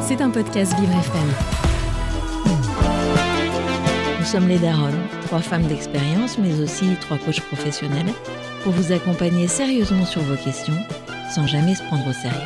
[0.00, 1.28] C'est un podcast Vivre FM.
[4.18, 4.94] Nous sommes les Daronnes,
[5.26, 8.06] trois femmes d'expérience, mais aussi trois coachs professionnels,
[8.64, 10.78] pour vous accompagner sérieusement sur vos questions,
[11.34, 12.38] sans jamais se prendre au sérieux.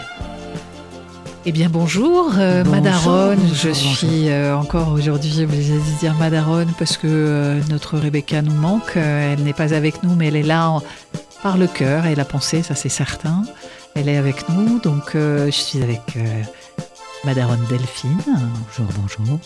[1.45, 3.39] Eh bien bonjour, euh, Bonjour, Madaronne.
[3.39, 8.43] bonjour, Je suis euh, encore aujourd'hui obligée de dire Madaronne parce que euh, notre Rebecca
[8.43, 8.96] nous manque.
[8.96, 10.83] Euh, elle n'est pas avec nous, mais elle est là en-
[11.45, 13.43] par le cœur et la pensée, ça c'est certain.
[13.95, 16.43] Elle est avec nous, donc euh, je suis avec euh,
[17.25, 18.16] Madaronne Delphine.
[18.26, 19.39] Bonjour, bonjour.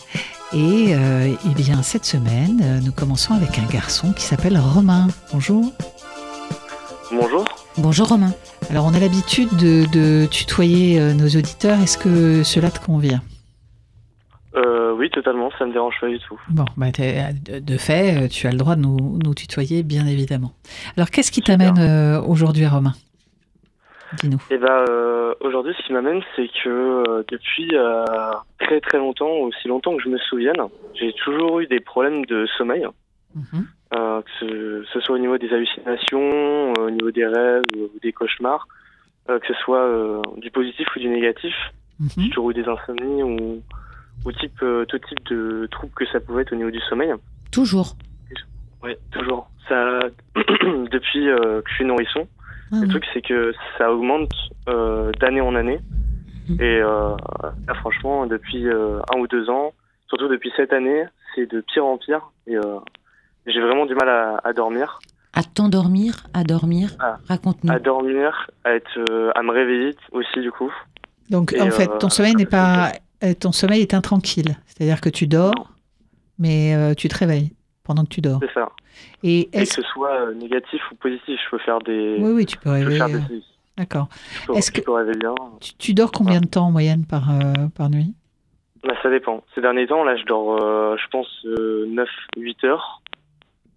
[0.53, 5.07] Et euh, eh bien cette semaine, euh, nous commençons avec un garçon qui s'appelle Romain.
[5.33, 5.73] Bonjour.
[7.11, 7.43] Bonjour.
[7.77, 8.33] Bonjour Romain.
[8.69, 11.79] Alors on a l'habitude de, de tutoyer nos auditeurs.
[11.81, 13.21] Est-ce que cela te convient?
[14.55, 16.39] Euh, oui, totalement, ça me dérange pas du tout.
[16.49, 20.53] Bon, bah, de fait, tu as le droit de nous, nous tutoyer, bien évidemment.
[20.95, 21.79] Alors, qu'est-ce qui t'amène
[22.25, 22.93] aujourd'hui, Romain?
[24.49, 28.05] Et bah, euh, aujourd'hui, ce qui m'amène, c'est que euh, depuis euh,
[28.59, 30.55] très très longtemps, aussi longtemps que je me souvienne,
[30.93, 32.85] j'ai toujours eu des problèmes de sommeil,
[33.35, 33.65] Mhm.
[33.93, 37.89] euh, que ce, ce soit au niveau des hallucinations, euh, au niveau des rêves ou
[38.01, 38.67] des cauchemars,
[39.29, 41.53] euh, que ce soit du positif ou du négatif.
[41.99, 42.29] J'ai Mhm.
[42.29, 43.61] toujours eu des insomnies ou,
[44.25, 47.11] ou type, tout type de troubles que ça pouvait être au niveau du sommeil.
[47.51, 47.95] Toujours.
[48.83, 49.49] Oui, toujours.
[49.67, 49.99] Ça,
[50.35, 52.27] depuis que je suis nourrisson,
[52.71, 52.89] Ah Le oui.
[52.89, 54.31] truc, c'est que ça augmente
[54.69, 55.79] euh, d'année en année.
[56.49, 56.61] Mhm.
[56.61, 57.15] Et euh,
[57.67, 59.73] là, franchement, depuis euh, un ou deux ans,
[60.07, 61.03] surtout depuis cette année,
[61.35, 62.21] c'est de pire en pire.
[62.47, 62.79] Et euh,
[63.45, 64.99] j'ai vraiment du mal à, à dormir,
[65.33, 67.17] À t'endormir, à dormir, Ah.
[67.27, 67.71] raconte-nous.
[67.71, 70.73] à dormir, à être, euh, à me réveiller aussi du coup.
[71.29, 72.91] Donc, Et, en fait, euh, ton sommeil n'est pas,
[73.39, 74.55] ton sommeil est intranquille.
[74.65, 75.71] C'est-à-dire que tu dors,
[76.39, 77.51] mais euh, tu te réveilles
[77.87, 78.39] pendant que tu dors.
[78.41, 78.69] C'est ça.
[79.23, 82.45] Et Et que ce soit euh, négatif ou positif, je peux faire des, oui, oui,
[82.45, 82.99] tu peux rêver.
[83.29, 83.41] des,
[83.77, 84.07] D'accord.
[84.41, 85.33] je peux, Est-ce je que- peux rêver bien.
[85.61, 88.13] Tu, tu dors combien de temps en moyenne par euh, par nuit?
[88.83, 89.43] Bah, ça dépend.
[89.55, 93.01] Ces derniers temps, là, je dors, euh, je pense, 9-8 heures.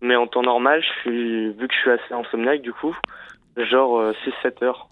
[0.03, 2.97] Mais en temps normal, je suis, vu que je suis assez insomniaque, du coup,
[3.57, 4.03] genre
[4.45, 4.89] 6-7 heures.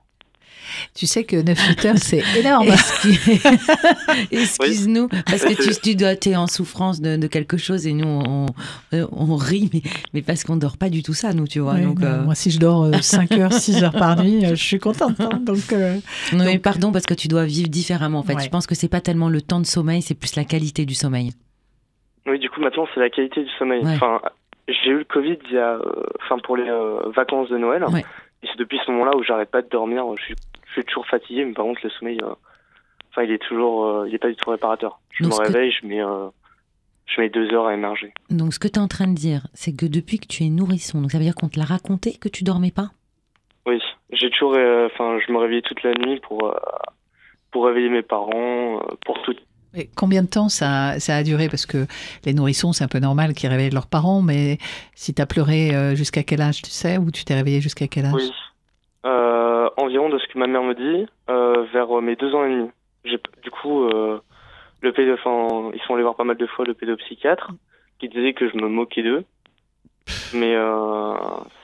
[0.95, 2.69] Tu sais que 9-8 heures, c'est énorme.
[2.69, 3.41] Excuse-
[4.31, 8.47] Excuse-nous, parce que tu, dois être en souffrance de, de quelque chose et nous, on,
[8.93, 9.83] on rit, mais,
[10.15, 11.75] mais parce qu'on dort pas du tout ça, nous, tu vois.
[11.75, 14.63] Donc, non, euh, Moi, si je dors 5 heures, 6 heures par nuit, euh, je
[14.65, 15.21] suis contente.
[15.21, 15.41] hein.
[15.41, 15.97] donc, euh,
[16.33, 18.19] non, mais pardon, parce que tu dois vivre différemment.
[18.19, 18.45] En fait, Ouais.
[18.45, 20.95] je pense que c'est pas tellement le temps de sommeil, c'est plus la qualité du
[20.95, 21.33] sommeil.
[22.27, 23.83] Oui, du coup, maintenant, c'est la qualité du sommeil.
[23.85, 23.95] Ouais.
[23.95, 24.21] Enfin,
[24.69, 27.85] j'ai eu le Covid il y a, euh, enfin, pour les euh, vacances de Noël.
[27.87, 28.05] Ouais.
[28.43, 30.05] Et c'est depuis ce moment-là où j'arrête pas de dormir.
[30.17, 30.35] Je suis,
[30.69, 32.35] je suis toujours fatigué, mais par contre, le sommeil, euh,
[33.11, 35.01] enfin, il est toujours, euh, il est pas du tout réparateur.
[35.11, 36.29] Je Donc, me que- réveille, je mets, euh,
[37.07, 38.13] je mets deux heures à émerger.
[38.31, 40.49] Donc, ce que tu es en train de dire, c'est que depuis que tu es
[40.51, 42.91] nourrisson, donc ça veut dire qu'on te l'a raconté que tu dormais pas?
[43.67, 43.81] Oui,
[44.13, 46.55] j'ai toujours, enfin, je me réveillais toute la nuit pour,
[47.51, 49.35] pour réveiller mes parents, pour tout.
[49.97, 51.49] Combien de temps ça, a duré?
[51.49, 51.87] Parce que
[52.25, 54.59] les nourrissons, c'est un peu normal qu'ils réveillent leurs parents, mais
[54.95, 56.99] si tu as pleuré euh, jusqu'à quel âge, tu sais?
[56.99, 58.15] Ou tu t'es réveillé jusqu'à quel âge?
[58.15, 58.33] Oui.
[59.07, 62.51] Euh, environ de ce que ma mère me dit, euh, vers mes deux ans et
[62.51, 62.71] demi.
[63.05, 67.53] Du coup, le pédo, ils sont allés voir pas mal de fois le pédopsychiatre,
[67.99, 69.25] qui disait que je me moquais d'eux.
[70.35, 70.55] Mais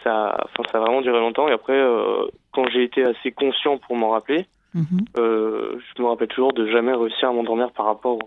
[0.04, 1.48] ça, ça a vraiment duré longtemps.
[1.48, 1.78] Et après,
[2.52, 5.05] quand j'ai été assez conscient pour m'en rappeler, Mhm.
[5.19, 8.19] euh, je me rappelle toujours de jamais réussir à m'endormir par rapport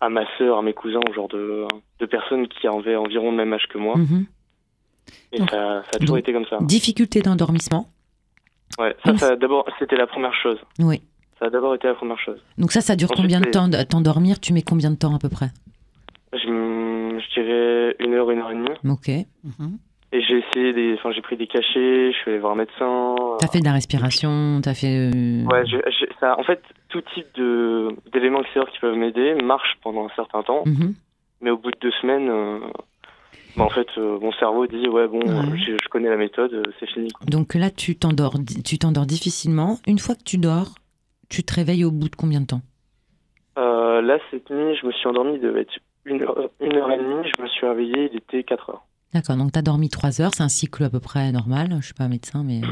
[0.00, 1.64] à ma sœur, à mes cousins, au genre de,
[2.00, 3.96] de personnes qui avaient environ le même âge que moi.
[3.96, 4.26] Mhm.
[5.32, 6.58] Et Donc- ça, ça a toujours donc- été comme ça.
[6.60, 7.86] Difficulté d'endormissement
[8.78, 10.58] Ouais, ça, d'abord, c'était la première chose.
[10.80, 11.00] Oui.
[11.38, 12.40] Ça a d'abord été la première chose.
[12.58, 14.40] Donc ça, ça dure Ensuite, combien de temps de t'endormir?
[14.40, 15.48] Tu mets combien de temps à peu près?
[16.32, 18.68] Je, dirais une heure, une heure et demie.
[18.90, 19.08] Ok.
[19.44, 19.78] Mhm.
[20.12, 23.14] Et j'ai essayé des, enfin, j'ai pris des cachets, je suis allé voir un médecin.
[23.40, 25.10] T'as fait de la respiration, t'as fait.
[25.12, 25.64] euh, Ouais,
[26.20, 30.42] ça, en fait, tout type de, d'éléments extérieurs qui peuvent m'aider marche pendant un certain
[30.42, 30.62] temps.
[30.64, 30.94] mhm.
[31.42, 32.60] Mais au bout de deux semaines, euh,
[33.56, 35.28] bah, en fait, euh, mon cerveau dit, ouais, bon, Ouais.
[35.28, 37.08] euh, je, je connais la méthode, c'est fini.
[37.26, 38.34] Donc là, tu t'endors,
[38.64, 39.76] tu t'endors difficilement.
[39.86, 40.68] Une fois que tu dors,
[41.28, 42.62] tu te réveilles au bout de combien de temps?
[43.58, 46.90] Euh, là, cette nuit, je me suis endormi, il devait être une heure, une heure
[46.92, 48.82] et demie, je me suis réveillé, il était 4 heures.
[49.14, 51.76] D'accord, donc tu as dormi trois heures, c'est un cycle à peu près normal.
[51.80, 52.60] Je suis pas médecin, mais.
[52.62, 52.68] euh,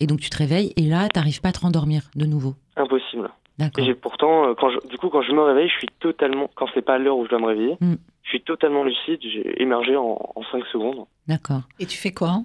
[0.00, 2.54] Et donc tu te réveilles et là, t'arrives pas à te rendormir de nouveau.
[2.76, 3.30] Impossible.
[3.58, 3.84] Et D'accord.
[3.84, 6.66] j'ai pourtant, euh, quand je, du coup, quand je me réveille, je suis totalement, quand
[6.72, 7.94] c'est pas l'heure où je dois me réveiller, Mm.
[8.22, 11.04] je suis totalement lucide, j'ai émergé en, en 5 secondes.
[11.26, 11.62] D'accord.
[11.78, 12.42] Et tu fais quoi?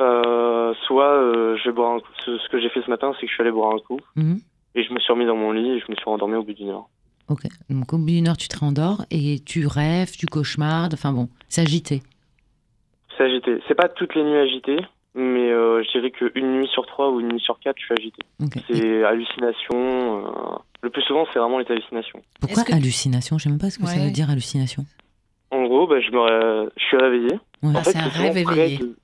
[0.00, 3.12] Euh, soit euh, je vais boire un coup, ce, ce que j'ai fait ce matin,
[3.14, 4.40] c'est que je suis allé boire un coup, Mhm.
[4.74, 6.52] et je me suis remis dans mon lit et je me suis rendormi au bout
[6.54, 6.88] d'une heure.
[7.32, 7.42] Ok.
[7.70, 10.94] Donc au bout d'une heure, tu te rendors et tu rêves, tu cauchemardes.
[10.94, 12.02] Enfin bon, c'est agité.
[13.16, 13.58] C'est agité.
[13.68, 14.80] C'est pas toutes les nuits agitées,
[15.14, 17.94] mais euh, je dirais qu'une nuit sur trois ou une nuit sur quatre, je suis
[17.98, 18.22] agité.
[18.42, 18.56] Ok.
[18.56, 20.26] Et C'est hallucination.
[20.26, 22.20] euh, Le plus souvent, c'est vraiment les hallucinations.
[22.40, 23.38] Pourquoi que- hallucination?
[23.38, 24.84] Je sais même pas ce que ça veut dire hallucination.
[25.50, 27.32] En gros, bah, je, me ré- je suis réveillé.
[27.62, 27.72] Ouais.
[27.74, 28.78] Ah, en fait, c'est un rêve éveillé.
[28.78, 28.96] de-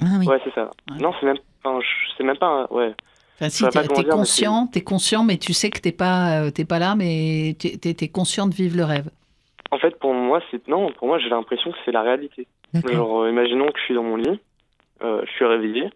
[0.00, 0.26] Ah oui.
[0.26, 0.70] Ouais, c'est ça.
[0.90, 0.98] Ouais.
[1.00, 1.78] Non, c'est même, enfin,
[2.18, 2.66] je- même pas.
[2.70, 2.92] un- Ouais.
[3.42, 6.64] Enfin, si, dire, mais conscient, t'es conscient, mais tu sais que t'es pas, euh, t'es
[6.64, 9.10] pas là, mais t'es t'es conscient de vivre le rêve.
[9.72, 10.92] En fait, pour moi, c'est non.
[10.92, 12.46] Pour moi, j'ai l'impression que c'est la réalité.
[12.72, 12.92] D'accord.
[12.92, 14.38] Genre, euh, imaginons que je suis dans mon lit,
[15.02, 15.90] euh, je suis réveillé,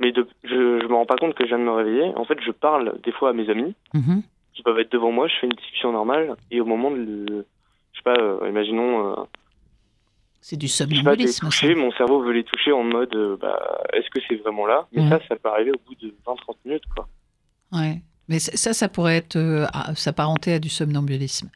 [0.00, 2.12] mais de, je, je me rends pas compte que je viens de me réveiller.
[2.16, 4.22] En fait, je parle des fois à mes amis Mhm.
[4.54, 5.28] qui peuvent être devant moi.
[5.28, 7.46] Je fais une discussion normale, et au moment de, le-
[7.92, 9.12] je sais pas, euh, imaginons.
[9.12, 9.14] euh,
[10.40, 11.46] C'est du somnambulisme.
[11.46, 13.58] toucher, mon cerveau veut les toucher en mode, euh, bah,
[13.92, 14.86] est-ce que c'est vraiment là?
[14.92, 15.08] Mais Ouais.
[15.10, 17.08] ça, ça peut arriver au bout de 20-30 minutes, quoi.
[17.72, 18.00] Ouais.
[18.28, 21.50] Mais ça, ça, pourrait être euh, à- s'apparenter à du somnambulisme.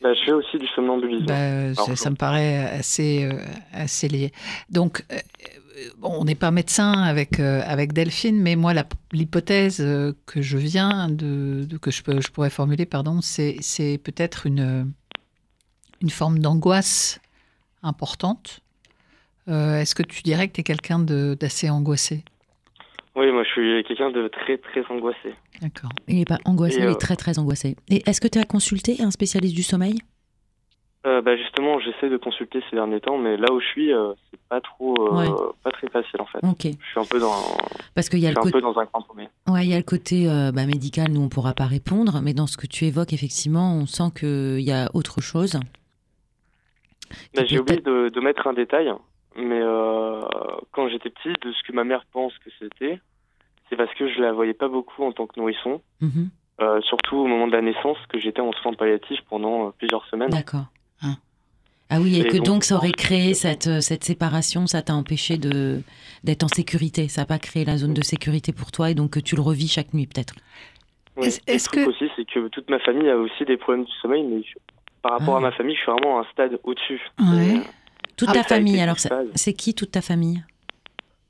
[0.00, 1.26] Bah, je fais aussi du somnambulisme.
[1.26, 3.38] Bah, euh, ça, me paraît assez, euh,
[3.72, 4.32] assez lié.
[4.70, 5.04] Donc,
[5.98, 8.72] bon, on n'est pas médecin avec, avec Delphine, mais moi,
[9.12, 9.78] l'hypothèse
[10.26, 14.46] que je viens de, de- que je, peux, je pourrais formuler, pardon, c'est c'est peut-être
[14.46, 14.92] une,
[16.00, 17.20] une forme d'angoisse
[17.84, 18.60] importante.
[19.48, 22.24] Euh, Est-ce que tu dirais que tu es quelqu'un de- d'assez angoissé?
[23.16, 25.34] Oui, moi, je suis quelqu'un de très, très angoissé.
[25.62, 25.90] D'accord.
[26.08, 27.76] Il est pas angoissé, il euh, est très très angoissé.
[27.88, 30.00] Et est-ce que tu as consulté un spécialiste du sommeil?
[31.06, 34.14] Euh, bah, justement, j'essaie de consulter ces derniers temps, mais là où je suis, euh,
[34.30, 35.52] c'est pas trop, euh, Ouais.
[35.62, 36.38] pas très facile, en fait.
[36.42, 36.62] Ok.
[36.62, 37.34] Je suis un peu dans,
[37.94, 38.52] Parce qu'il y je a suis le un côté.
[38.52, 39.52] peu dans un.
[39.52, 42.32] Ouais, il y a le côté euh, bah, médical, nous on pourra pas répondre, mais
[42.32, 45.60] dans ce que tu évoques, effectivement, on sent qu'il y a autre chose.
[47.34, 48.90] Bah, j'ai oublié de, de mettre un détail,
[49.36, 50.20] mais euh,
[50.72, 53.00] quand j'étais petit, de ce que ma mère pense que c'était,
[53.68, 56.28] c'est parce que je la voyais pas beaucoup en tant que nourrisson, Mhm.
[56.60, 60.04] euh, surtout au moment de la naissance, que j'étais en soins palliatifs pendant euh, plusieurs
[60.06, 60.30] semaines.
[60.30, 60.66] D'accord.
[61.02, 61.16] Hein.
[61.90, 64.94] Ah oui, et, Et que donc, donc ça aurait créé cette, cette séparation, ça t'a
[64.94, 65.82] empêché de
[66.24, 69.10] d'être en sécurité, ça n'a pas créé la zone de sécurité pour toi et donc
[69.10, 70.34] que tu le revis chaque nuit peut-être.
[71.16, 71.26] Oui.
[71.46, 74.22] Est-ce- truc que- aussi, c'est que toute ma famille a aussi des problèmes du sommeil,
[74.24, 74.42] mais
[75.04, 75.38] par rapport Ah.
[75.38, 77.00] à ma famille, je suis vraiment à un stade au-dessus.
[77.20, 77.56] Ouais.
[77.56, 77.60] Et,
[78.16, 78.96] Toute Ah, ta famille, alors
[79.34, 80.42] c'est qui toute ta famille?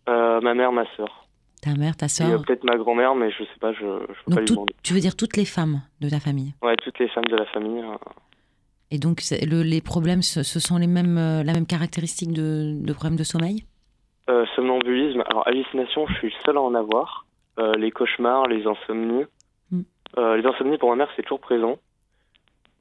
[0.08, 1.26] Euh, ma mère, ma sœur,
[1.62, 4.34] Ta mère, ta euh, soeur peut-être ma grand-mère, mais je sais pas, je, je peux
[4.34, 4.74] pas lui demander.
[4.82, 6.52] tu veux dire toutes les femmes de ta famille?
[6.62, 7.82] Ouais, toutes les femmes de la famille.
[7.82, 7.96] euh,
[8.90, 12.74] Et donc le- les problèmes, ce, ce sont les mêmes, euh, la même caractéristique de,
[12.80, 13.64] de problèmes de sommeil?
[14.28, 17.24] Euh, somnambulisme, alors hallucination, je suis le seul à en avoir.
[17.58, 19.24] Euh, les cauchemars, les insomnies.
[19.70, 19.80] Mm.
[20.18, 21.76] Euh, les insomnies pour ma mère, c'est toujours présent.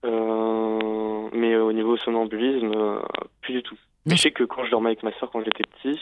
[0.06, 3.00] Euh, mais au niveau somnambulisme, euh,
[3.42, 3.78] plus du tout.
[4.06, 5.98] Mais je sais que quand je dormais avec ma soeur quand j'étais petit,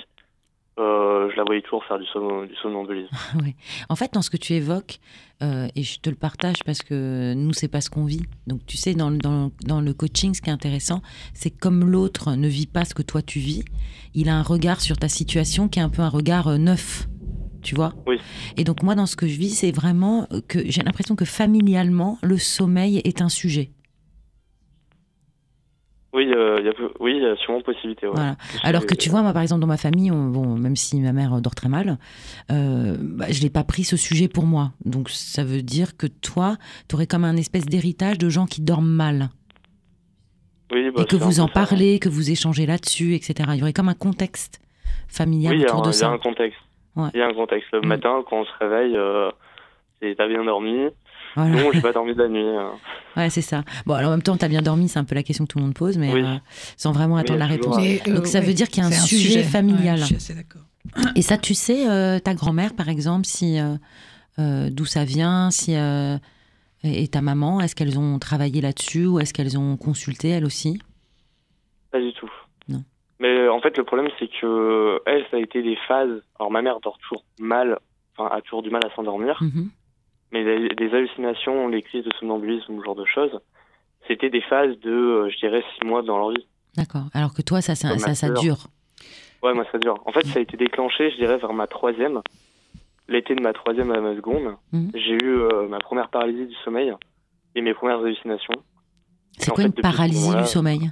[0.79, 3.09] euh, je la voyais toujours faire du, som- du somnambulisme.
[3.89, 4.97] En fait, dans ce que tu évoques,
[5.43, 8.23] euh, et je te le partage parce que nous, c'est pas ce qu'on vit.
[8.47, 11.01] Donc, tu sais, dans, le- dans, dans le coaching, ce qui est intéressant,
[11.33, 13.63] c'est que comme l'autre ne vit pas ce que toi tu vis,
[14.15, 17.07] il a un regard sur ta situation qui est un peu un regard euh, neuf.
[17.61, 17.93] Tu vois?
[18.07, 18.17] Oui.
[18.57, 22.17] Et donc, moi, dans ce que je vis, c'est vraiment que j'ai l'impression que familialement,
[22.23, 23.69] le sommeil est un sujet.
[26.13, 28.05] Oui, euh, il y a, oui, il y a sûrement possibilité.
[28.05, 28.13] ouais.
[28.13, 28.35] Voilà.
[28.63, 31.13] Alors que tu vois, moi par exemple dans ma famille, on- bon, même si ma
[31.13, 31.97] mère dort très mal,
[32.51, 34.71] euh, bah, je n'ai pas pris ce sujet pour moi.
[34.83, 36.57] Donc ça veut dire que toi,
[36.89, 39.29] tu aurais comme un espèce d'héritage de gens qui dorment mal.
[40.73, 41.53] Oui, bah, et que vous en ça.
[41.53, 43.49] parlez, que vous échangez là-dessus, etc.
[43.53, 44.61] Il y aurait comme un contexte
[45.07, 46.09] familial Oui, autour un- de il y a ça.
[46.09, 46.59] un contexte.
[46.95, 47.09] Ouais.
[47.13, 47.69] Il y a un contexte.
[47.73, 47.85] Le Mm.
[47.87, 49.31] matin, quand on se réveille, euh,
[50.17, 50.87] t'as bien dormi.
[51.35, 51.51] Voilà.
[51.63, 52.43] Non, j'ai pas dormi de la nuit.
[52.43, 52.69] euh.
[53.15, 53.63] Ouais, c'est ça.
[53.85, 55.51] Bon, alors en même temps, tu as bien dormi, c'est un peu la question que
[55.51, 56.23] tout le monde pose, mais Oui.
[56.23, 56.35] euh,
[56.77, 57.77] sans vraiment Mais attendre la réponse.
[57.77, 59.95] un- Donc, ça veut dire qu'il y a un sujet familial.
[59.95, 60.61] Ouais, je suis assez d'accord.
[61.15, 63.75] Et ça, tu sais, euh, ta grand-mère, par exemple, si euh,
[64.39, 66.17] euh, d'où ça vient, si euh,
[66.83, 70.81] et ta maman, est-ce qu'elles ont travaillé là-dessus ou est-ce qu'elles ont consulté elles aussi?
[71.91, 72.29] Pas du tout.
[72.67, 72.83] Non.
[73.19, 76.21] Mais euh, en fait, le problème, c'est que elle, ça a été des phases.
[76.39, 77.77] Alors, ma mère dort toujours mal,
[78.17, 79.37] enfin, a toujours du mal à s'endormir.
[79.41, 79.69] Mhm.
[80.31, 83.39] Mais les, les hallucinations, les crises de somnambulisme, ce genre de choses,
[84.07, 86.45] c'était des phases de, euh, je dirais, six mois dans leur vie.
[86.77, 87.05] D'accord.
[87.13, 88.67] Alors que toi, ça, ça, dure.
[89.43, 89.95] Ouais, moi, ça dure.
[90.05, 92.21] En fait, ça a été déclenché, je dirais, vers ma troisième.
[93.09, 94.91] L'été de ma troisième à ma seconde, Mhm.
[94.93, 96.93] j'ai eu euh, ma première paralysie du sommeil
[97.55, 98.53] et mes premières hallucinations.
[99.37, 100.91] C'est quoi fait, une paralysie du sommeil?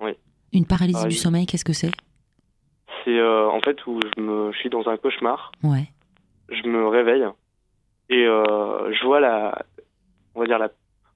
[0.00, 0.10] Oui.
[0.52, 1.90] Une paralysie du sommeil, qu'est-ce que c'est?
[3.04, 5.52] C'est euh, en fait où je, me, je suis dans un cauchemar.
[5.62, 5.88] Ouais.
[6.50, 7.24] je me réveille
[8.08, 9.62] et euh, je vois la,
[10.34, 10.68] on va dire la,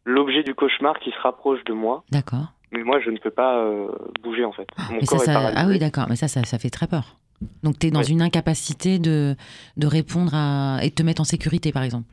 [0.04, 2.52] l'objet du cauchemar qui se rapproche de moi, D'accord.
[2.72, 3.88] mais moi je ne peux pas euh,
[4.22, 4.66] bouger en fait.
[4.90, 5.32] Mon Mais ça, corps est ça...
[5.34, 5.62] paralysé.
[5.62, 6.06] Ah oui, d'accord.
[6.08, 7.16] Mais ça, ça, ça fait très peur.
[7.62, 8.10] Donc, tu es dans Oui.
[8.12, 9.34] une incapacité de,
[9.78, 10.78] de répondre à...
[10.82, 12.04] et de te mettre en sécurité, par exemple.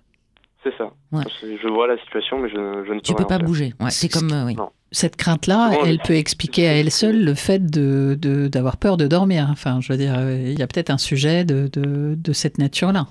[0.63, 0.85] C'est ça.
[1.11, 1.23] Ouais.
[1.41, 3.45] Je vois la situation, mais je, je ne peux Tu peux pas faire.
[3.45, 3.73] bouger.
[3.81, 4.31] Ouais, c'est comme.
[4.31, 4.55] euh, oui.
[4.93, 9.05] Cette crainte-là, elle peut expliquer à elle seule le fait de de- d'avoir peur de
[9.05, 9.47] dormir.
[9.51, 12.57] Enfin, je veux dire, euh, il y a peut-être un sujet de, de, de cette
[12.57, 13.07] nature-là.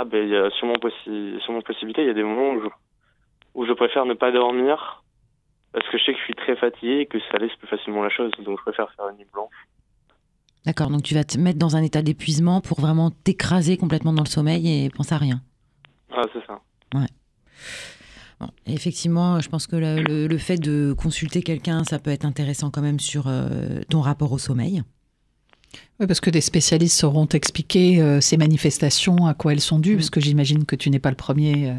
[0.00, 2.00] Ah ben, il y a sûrement, possi- sûrement possibilité.
[2.00, 2.68] Il y a des moments où je,
[3.54, 5.04] où je préfère ne pas dormir
[5.72, 8.02] parce que je sais que je suis très fatigué et que ça laisse plus facilement
[8.02, 8.30] la chose.
[8.44, 9.52] Donc je préfère faire une nuit blanche.
[10.64, 14.22] D'accord, donc tu vas te mettre dans un état d'épuisement pour vraiment t'écraser complètement dans
[14.24, 15.42] le sommeil et penser à rien.
[16.12, 16.60] Ah, c'est ça.
[18.40, 22.24] Bon, effectivement, je pense que le, le- le fait de consulter quelqu'un, ça peut être
[22.24, 24.82] intéressant quand même sur euh, ton rapport au sommeil.
[26.00, 29.92] Oui, parce que des spécialistes sauront t'expliquer euh, ces manifestations, à quoi elles sont dues,
[29.94, 29.96] Mm.
[29.98, 31.74] parce que j'imagine que tu n'es pas le premier euh,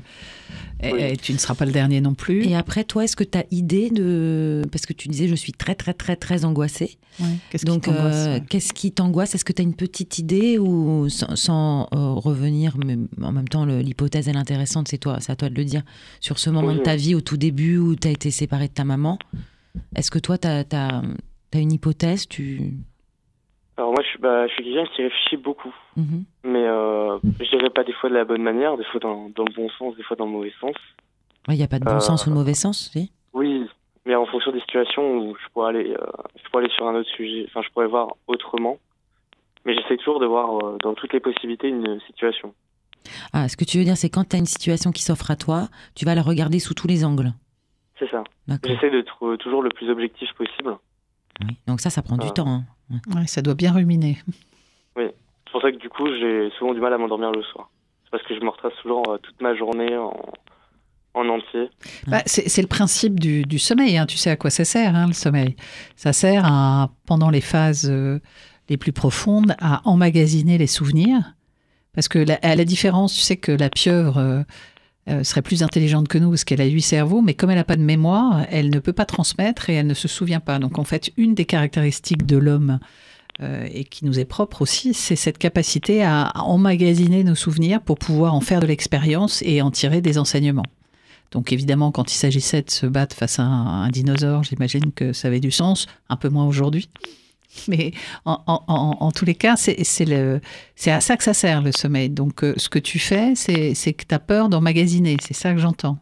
[0.83, 1.01] et, Oui.
[1.01, 2.45] et tu ne seras pas le dernier non plus.
[2.45, 4.61] Et après, toi, est-ce que tu as idée de...
[4.71, 6.97] Parce que tu disais, je suis très, très, très, très angoissée.
[7.19, 7.25] Ouais.
[7.49, 8.43] Qu'est-ce qui Donc, t'angoisse, euh, ouais.
[8.47, 9.33] qu'est-ce qui t'angoisse?
[9.35, 13.47] Est-ce que tu as une petite idée ou sans, sans, euh, revenir, mais en même
[13.47, 15.81] temps, le- l'hypothèse, elle est intéressante, c'est toi, c'est à toi de le dire,
[16.19, 16.75] sur ce moment Oui.
[16.77, 19.17] de ta vie au tout début où tu as été séparé de ta maman.
[19.95, 21.01] Est-ce que toi, tu as,
[21.55, 22.27] une hypothèse?
[22.27, 22.73] Tu...
[23.81, 25.73] Alors moi, je suis, bah, je suis quelqu'un qui réfléchit beaucoup.
[25.97, 26.23] Mhm.
[26.43, 29.43] Mais euh, je dirais pas des fois de la bonne manière, des fois dans, dans
[29.43, 30.75] le bon sens, des fois dans le mauvais sens.
[31.47, 33.11] Il n'y a pas de bon Euh, sens ou de mauvais sens, si?
[33.33, 33.65] Oui,
[34.05, 36.93] mais en fonction des situations où je pourrais aller, euh, je pourrais aller sur un
[36.93, 38.77] autre sujet, enfin je pourrais voir autrement.
[39.65, 42.53] Mais j'essaie toujours de voir euh, dans toutes les possibilités une situation.
[43.33, 45.35] Ah, ce que tu veux dire, c'est quand tu as une situation qui s'offre à
[45.35, 47.31] toi, tu vas la regarder sous tous les angles.
[47.97, 48.23] C'est ça.
[48.63, 50.77] J'essaie d'être toujours le plus objectif possible.
[51.41, 51.55] Oui.
[51.67, 52.31] Donc ça, ça prend du Ah.
[52.31, 52.63] temps.
[52.91, 52.99] hein.
[53.15, 54.17] Ouais, ça doit bien ruminer.
[54.95, 57.69] C'est pour ça que du coup j'ai souvent du mal à m'endormir le soir.
[58.05, 60.13] C'est parce que je me retrace toujours euh, toute ma journée en,
[61.13, 61.69] en entier.
[62.07, 63.97] Bah, c'est c'est le principe du, du sommeil.
[63.97, 64.05] hein.
[64.05, 65.55] Tu sais à quoi ça sert, hein, le sommeil.
[65.97, 68.19] Ça sert à, pendant les phases euh,
[68.69, 71.33] les plus profondes à emmagasiner les souvenirs.
[71.93, 74.43] Parce que la, à la différence, tu sais que la pieuvre euh,
[75.09, 77.63] euh, serait plus intelligente que nous parce qu'elle a huit cerveaux, mais comme elle n'a
[77.63, 80.59] pas de mémoire, elle ne peut pas transmettre et elle ne se souvient pas.
[80.59, 82.79] Donc en fait, une des caractéristiques de l'homme
[83.41, 87.97] euh, et qui nous est propre aussi, c'est cette capacité à, emmagasiner nos souvenirs pour
[87.97, 90.65] pouvoir en faire de l'expérience et en tirer des enseignements.
[91.31, 95.29] Donc évidemment, quand il s'agissait de se battre face à un dinosaure, j'imagine que ça
[95.29, 96.89] avait du sens, un peu moins aujourd'hui.
[97.67, 97.91] Mais
[98.25, 99.77] en, en- en- en tous les cas, c'est
[100.91, 102.09] à ça que ça sert le sommeil.
[102.09, 105.59] Donc euh, ce que tu fais, c'est que tu as peur d'emmagasiner, c'est ça que
[105.59, 105.97] j'entends.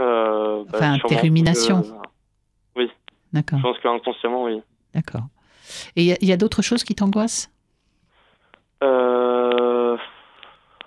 [0.00, 1.82] Euh, bah, Enfin, tes ruminations.
[1.82, 2.88] que-
[3.32, 4.60] D'accord, je pense qu'inconsciemment, oui.
[4.94, 5.24] d'accord.
[5.96, 7.50] Et il y a, d'autres choses qui t'angoissent?
[8.84, 9.96] Euh,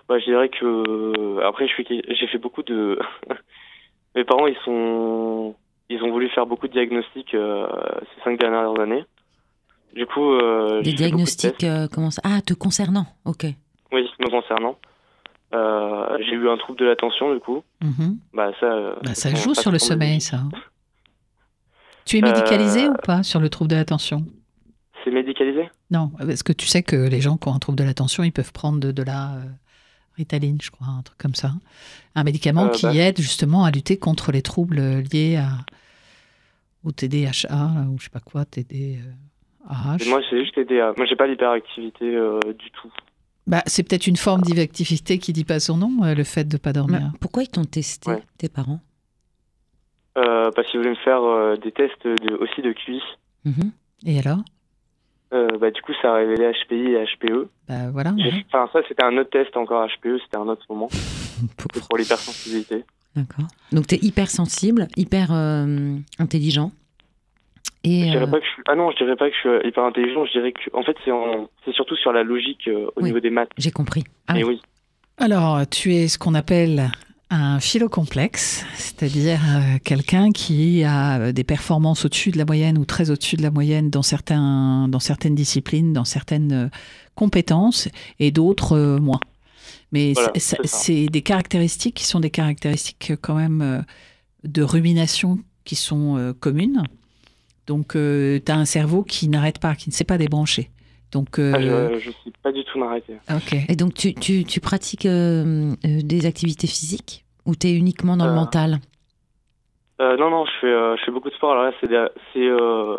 [0.07, 2.97] bah, je dirais que après, j'ai fait beaucoup de.
[4.15, 5.55] Mes parents, ils sont,
[5.89, 7.67] ils ont voulu faire beaucoup de diagnostics euh,
[8.15, 9.05] ces cinq dernières années.
[9.95, 11.63] Du coup, euh, Des de diagnostics, tests.
[11.63, 13.45] euh, comment ça Ah, te concernant, ok.
[13.91, 14.77] Oui, me concernant.
[15.53, 17.63] Euh, j'ai eu un trouble de l'attention, du coup.
[17.81, 18.17] Mhm.
[18.33, 18.95] Bah ça.
[19.01, 20.39] Bah, Ça on joue sur le sommeil, ça.
[22.05, 24.23] Tu es médicalisé Euh, ou pas sur le trouble de l'attention
[25.03, 25.69] C'est médicalisé?
[25.89, 28.31] Non, parce que tu sais que les gens qui ont un trouble de l'attention, ils
[28.33, 29.39] peuvent prendre de, de la euh,
[30.17, 31.51] Ritaline, je crois, un truc comme ça.
[32.15, 32.95] Un médicament Euh, qui bah.
[32.95, 34.79] aide justement à lutter contre les troubles
[35.13, 35.49] liés à,
[36.83, 38.67] au TDAH, là, ou je sais pas quoi, TDAH.
[39.99, 40.93] Et Moi, c'est juste TDA.
[40.97, 42.91] Moi, j'ai pas l'hyperactivité euh, du tout.
[43.45, 46.57] Bah, c'est peut-être une forme d'hyperactivité qui dit pas son nom, euh, le fait de
[46.57, 46.99] pas dormir.
[47.13, 48.23] Mais pourquoi ils t'ont testé, Ouais.
[48.37, 48.81] tes parents?
[50.17, 52.99] Euh, parce qu'ils voulaient me faire euh, des tests de, aussi de QI.
[53.45, 53.71] Mhm.
[54.05, 54.39] Et alors?
[55.33, 57.49] Euh, bah, du coup, ça a révélé HPI et HPE.
[57.67, 58.13] Bah voilà.
[58.47, 60.87] Enfin, ça, c'était un autre test encore HPE, c'était un autre moment.
[61.89, 62.83] Pour l'hypersensibilité.
[63.15, 63.45] D'accord.
[63.71, 66.71] Donc, tu es hyper sensible, hyper euh, intelligent.
[67.83, 68.63] Et, Je dirais euh, pas que je suis...
[68.67, 70.95] Ah non, je dirais pas que je suis hyper intelligent, je dirais que, en fait,
[71.03, 71.49] c'est en...
[71.65, 73.05] c'est surtout sur la logique euh, au Oui.
[73.05, 73.49] niveau des maths.
[73.57, 74.03] j'ai compris.
[74.27, 74.59] Ah Mais oui.
[74.61, 74.61] oui.
[75.25, 76.89] Alors, tu es ce qu'on appelle
[77.29, 82.85] un philocomplexe, c'est-à-dire euh, quelqu'un qui a euh, des performances au-dessus de la moyenne ou
[82.85, 86.69] très au-dessus de la moyenne dans, certains, dans certaines disciplines, dans certaines euh,
[87.15, 89.19] compétences, et d'autres euh, moins.
[89.91, 90.31] Mais Voilà,
[90.65, 93.81] c'est- des caractéristiques qui sont des caractéristiques euh, quand même euh,
[94.45, 96.83] de rumination qui sont euh, communes.
[97.67, 100.71] Donc, tu as un cerveau qui n'arrête pas, qui ne sait pas débrancher.
[101.11, 103.13] Donc, euh, Ah, je, je sais pas du tout m'arrêter.
[103.31, 103.53] ok.
[103.69, 108.17] Et donc, tu, tu, tu pratiques euh, euh, des activités physiques ou tu es uniquement
[108.17, 108.79] dans le mental?
[110.01, 111.51] Euh, non, non, je fais, euh, je fais beaucoup de sport.
[111.53, 112.97] Alors là, c'est, des- c'est, euh...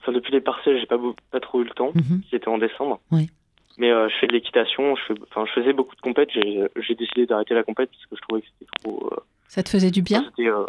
[0.00, 0.98] enfin, depuis les partiels, j'ai pas,
[1.30, 1.92] pas trop eu le temps,
[2.28, 3.00] qui était en décembre.
[3.12, 3.30] Oui.
[3.76, 5.14] Mais euh, je fais de l'équitation, je, fais...
[5.30, 6.30] enfin, je faisais beaucoup de compètes.
[6.32, 9.08] J'ai, j'ai décidé d'arrêter la compète parce que je trouvais que c'était trop.
[9.12, 9.16] euh,
[9.46, 10.24] Ça te faisait du bien?
[10.30, 10.64] C'était, euh,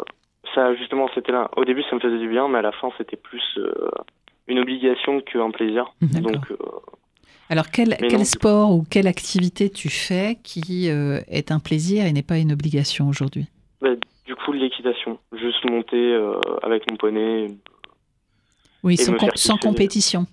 [0.54, 1.50] ça, justement, c'était là.
[1.56, 3.72] Au début, ça me faisait du bien, mais à la fin, c'était plus euh,
[4.50, 5.92] une obligation qu'un plaisir.
[6.02, 6.56] Donc, euh,
[7.48, 12.12] Alors, quel, non, sport ou quelle activité tu fais qui euh, est un plaisir et
[12.12, 13.46] n'est pas une obligation aujourd'hui?
[13.80, 13.90] Bah,
[14.26, 15.18] du coup, l'équitation.
[15.32, 17.46] Juste monter euh, avec mon poney.
[18.82, 20.26] Oui, sans, sans, compétition.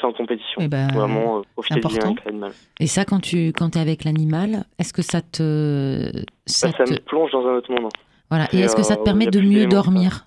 [0.00, 0.60] Sans compétition.
[0.60, 2.52] Eh ben, Vraiment euh, profiter bien avec l'animal.
[2.80, 6.10] Et ça, quand tu quand es avec l'animal, est-ce que ça te.
[6.46, 7.90] Ça, bah, ça me plonge dans un autre monde.
[8.30, 8.48] Voilà.
[8.52, 10.26] Et, est-ce que ça te permet de mieux dormir?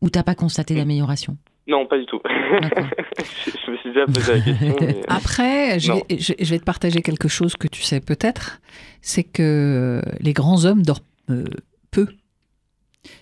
[0.00, 1.36] Ou t'as pas constaté d'amélioration?
[1.66, 2.20] Non, pas du tout.
[2.26, 5.02] je me suis déjà posé la question.
[5.08, 8.60] Après, je vais, te partager quelque chose que tu sais peut-être,
[9.00, 11.44] c'est que les grands hommes dorment
[11.90, 12.08] peu.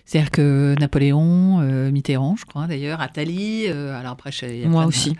[0.05, 4.31] C'est-à-dire que Napoléon, euh, Mitterrand, je crois d'ailleurs, Attali, euh, alors après,
[4.65, 5.15] moi aussi,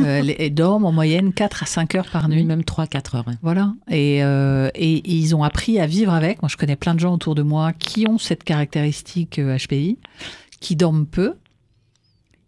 [0.00, 2.44] euh, les, dorment en moyenne 4 à 5 heures par nuit.
[2.44, 3.24] Même 3-4 heures.
[3.42, 3.72] Voilà.
[3.90, 6.42] Et, et, ils ont appris à vivre avec.
[6.42, 9.98] Moi, je connais plein de gens autour de moi qui ont cette caractéristique HPI,
[10.60, 11.34] qui dorment peu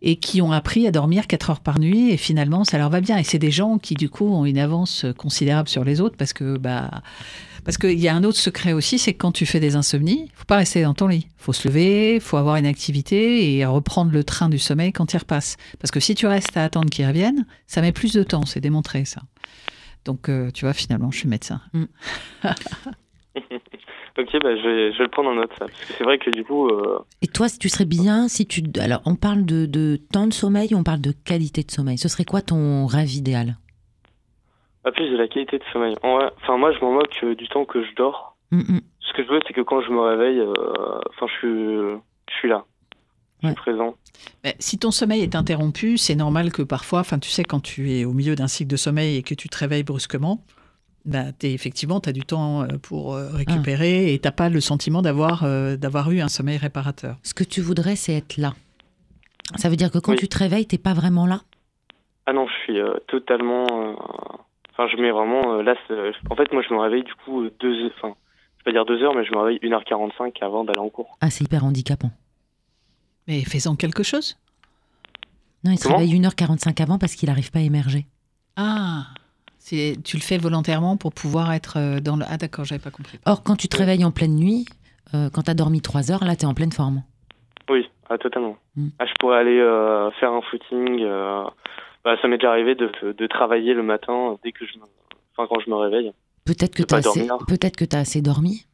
[0.03, 3.01] et qui ont appris à dormir 4 heures par nuit et finalement ça leur va
[3.01, 3.19] bien.
[3.19, 6.33] Et c'est des gens qui du coup ont une avance considérable sur les autres parce
[6.33, 7.03] que bah
[7.67, 10.31] parce qu'il y a un autre secret aussi, c'est que quand tu fais des insomnies,
[10.35, 11.27] faut pas rester dans ton lit.
[11.37, 15.17] faut se lever, faut avoir une activité et reprendre le train du sommeil quand il
[15.17, 15.57] repasse.
[15.81, 18.61] Parce que si tu restes à attendre qu'il revienne, ça met plus de temps, c'est
[18.61, 19.23] démontré ça.
[20.05, 21.61] Donc euh, tu vois, finalement, je suis médecin.
[21.73, 21.85] Mm.
[24.19, 25.67] Ok, bah, je, vais, je, vais, le prendre en note, ça.
[25.67, 26.69] Parce que c'est vrai que du coup.
[26.69, 28.63] Euh, Et toi, si tu serais bien, si tu.
[28.81, 31.99] Alors, on parle de, de temps de sommeil, on parle de qualité de sommeil?
[31.99, 33.59] Ce serait quoi ton rêve idéal?
[34.85, 35.95] À plus de la qualité de sommeil.
[36.03, 38.37] Enfin, moi, je m'en moque euh, du temps que je dors.
[38.53, 38.81] Mm, mm.
[39.01, 42.01] Ce que je veux, c'est que quand je me réveille, euh, enfin, je suis,
[42.31, 42.65] je suis là.
[43.43, 43.97] Je suis présent.
[44.45, 47.93] Mais si ton sommeil est interrompu, c'est normal que parfois, enfin, tu sais, quand tu
[47.93, 50.41] es au milieu d'un cycle de sommeil et que tu te réveilles brusquement,
[51.07, 54.61] bah, es, effectivement, tu as du temps euh, pour euh, récupérer et tu pas le
[54.61, 57.17] sentiment d'avoir euh, d'avoir eu un sommeil réparateur.
[57.23, 58.53] Ce que tu voudrais, c'est être là.
[59.55, 61.43] Ça veut dire que quand tu te réveilles, t'es pas vraiment là?
[62.27, 63.67] Ah non, je suis totalement.
[64.73, 65.63] Enfin, je mets vraiment.
[65.63, 65.77] là,
[66.29, 67.87] en fait, moi, je me réveille du coup deux.
[67.97, 68.17] Enfin,
[68.59, 71.17] je vais pas dire deux heures, mais je me réveille 1h45 avant d'aller en cours.
[71.21, 72.11] Ah, c'est hyper handicapant.
[73.29, 74.37] Mais fais-en quelque chose.
[75.63, 78.07] Non, il se réveille 1h45 avant parce qu'il n'arrive pas à émerger.
[78.57, 79.07] Ah
[79.69, 82.25] tu le fais volontairement pour pouvoir être euh, dans le.
[82.29, 83.19] Ah, d'accord, j'avais pas compris.
[83.27, 84.67] Or, quand tu te réveilles en pleine nuit,
[85.15, 87.03] euh, quand tu as dormi 3 heures, là, tu es en pleine forme.
[87.69, 88.57] Oui, ah, totalement.
[88.77, 88.89] Hmm.
[88.99, 91.05] Ah, je pourrais aller euh, faire un footing.
[92.05, 94.75] Bah, ça m'est déjà arrivé de, de, travailler le matin dès que je
[95.37, 96.13] enfin, quand je me réveille.
[96.45, 97.27] Peut-être que tu as, assez...
[97.49, 97.59] Peut
[97.93, 98.65] as assez dormi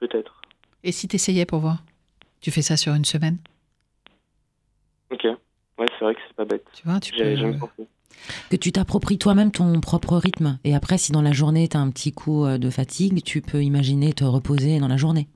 [0.00, 0.42] Peut-être.
[0.84, 1.78] Et si tu essayais pour voir?
[2.42, 3.38] Tu fais ça sur une semaine?
[5.10, 5.26] Ok.
[5.82, 6.64] Ouais, c'est vrai que c'est pas bête.
[6.74, 7.54] Tu vois, tu peux...
[8.50, 10.58] Que tu t'appropries toi-même ton propre rythme.
[10.62, 13.40] Et après, si dans la journée, tu as un petit coup euh, de fatigue, tu
[13.40, 15.26] peux imaginer te reposer dans la journée.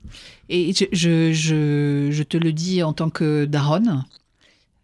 [0.47, 0.85] Et je,
[1.33, 4.05] je, je, te le dis en tant que daronne,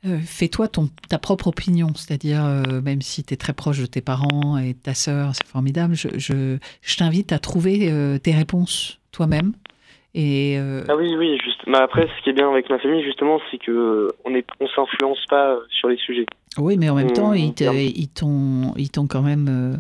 [0.05, 0.67] euh, fais-toi
[1.07, 1.93] ta propre opinion.
[1.95, 5.33] C'est-à-dire, euh, même si tu es très proche de tes parents et de ta sœur,
[5.33, 9.53] c'est formidable, je, je, je t'invite à trouver tes réponses toi-même
[10.15, 11.61] et euh, Ah oui, oui, juste.
[11.65, 14.67] Mais après, ce qui est bien avec ma famille, justement, c'est que on est, on
[14.67, 16.25] s'influence pas sur les sujets.
[16.57, 19.77] Oui, mais en même temps, ils, t'ont, ils t'ont quand même euh,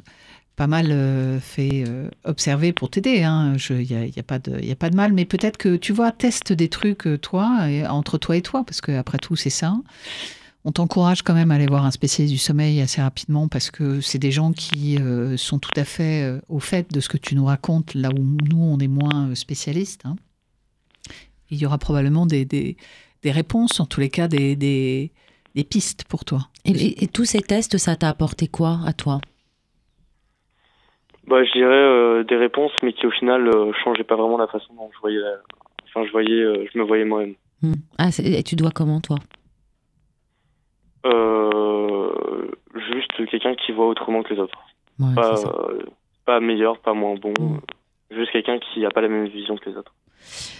[0.55, 1.83] pas mal euh, fait
[2.23, 3.17] observer pour t'aider.
[3.17, 3.55] Il hein.
[3.69, 5.93] n'y a, y a, pas de, y a pas de mal, mais peut-être que tu
[5.93, 9.75] vois, teste des trucs, toi, et, entre toi et toi, parce qu'après tout, c'est ça.
[10.65, 13.99] On t'encourage quand même à aller voir un spécialiste du sommeil assez rapidement parce que
[13.99, 17.17] c'est des gens qui euh, sont tout à fait euh, au fait de ce que
[17.17, 20.05] tu nous racontes, là où nous, on est moins euh, spécialistes.
[20.05, 20.15] Hein.
[21.51, 22.77] Il y aura probablement des, des,
[23.25, 25.11] réponses, en tous les cas des, des,
[25.69, 26.47] pistes pour toi.
[26.65, 29.19] Et, tous ces tests, ça t'a apporté quoi à toi?
[31.27, 34.73] Bah, Je dirais des réponses, mais qui au final ne changeaient pas vraiment la façon
[34.73, 35.19] dont je voyais,
[35.83, 37.35] enfin, je, voyais, je me voyais moi-même.
[37.61, 37.73] Hmm.
[37.99, 39.17] Ah, et tu dois comment, toi?
[41.03, 44.57] Juste quelqu'un qui voit autrement que les autres.
[46.25, 47.33] pas, meilleur, pas moins bon.
[47.39, 47.59] Mm.
[48.11, 49.93] Juste quelqu'un qui n'a pas la même vision que les autres.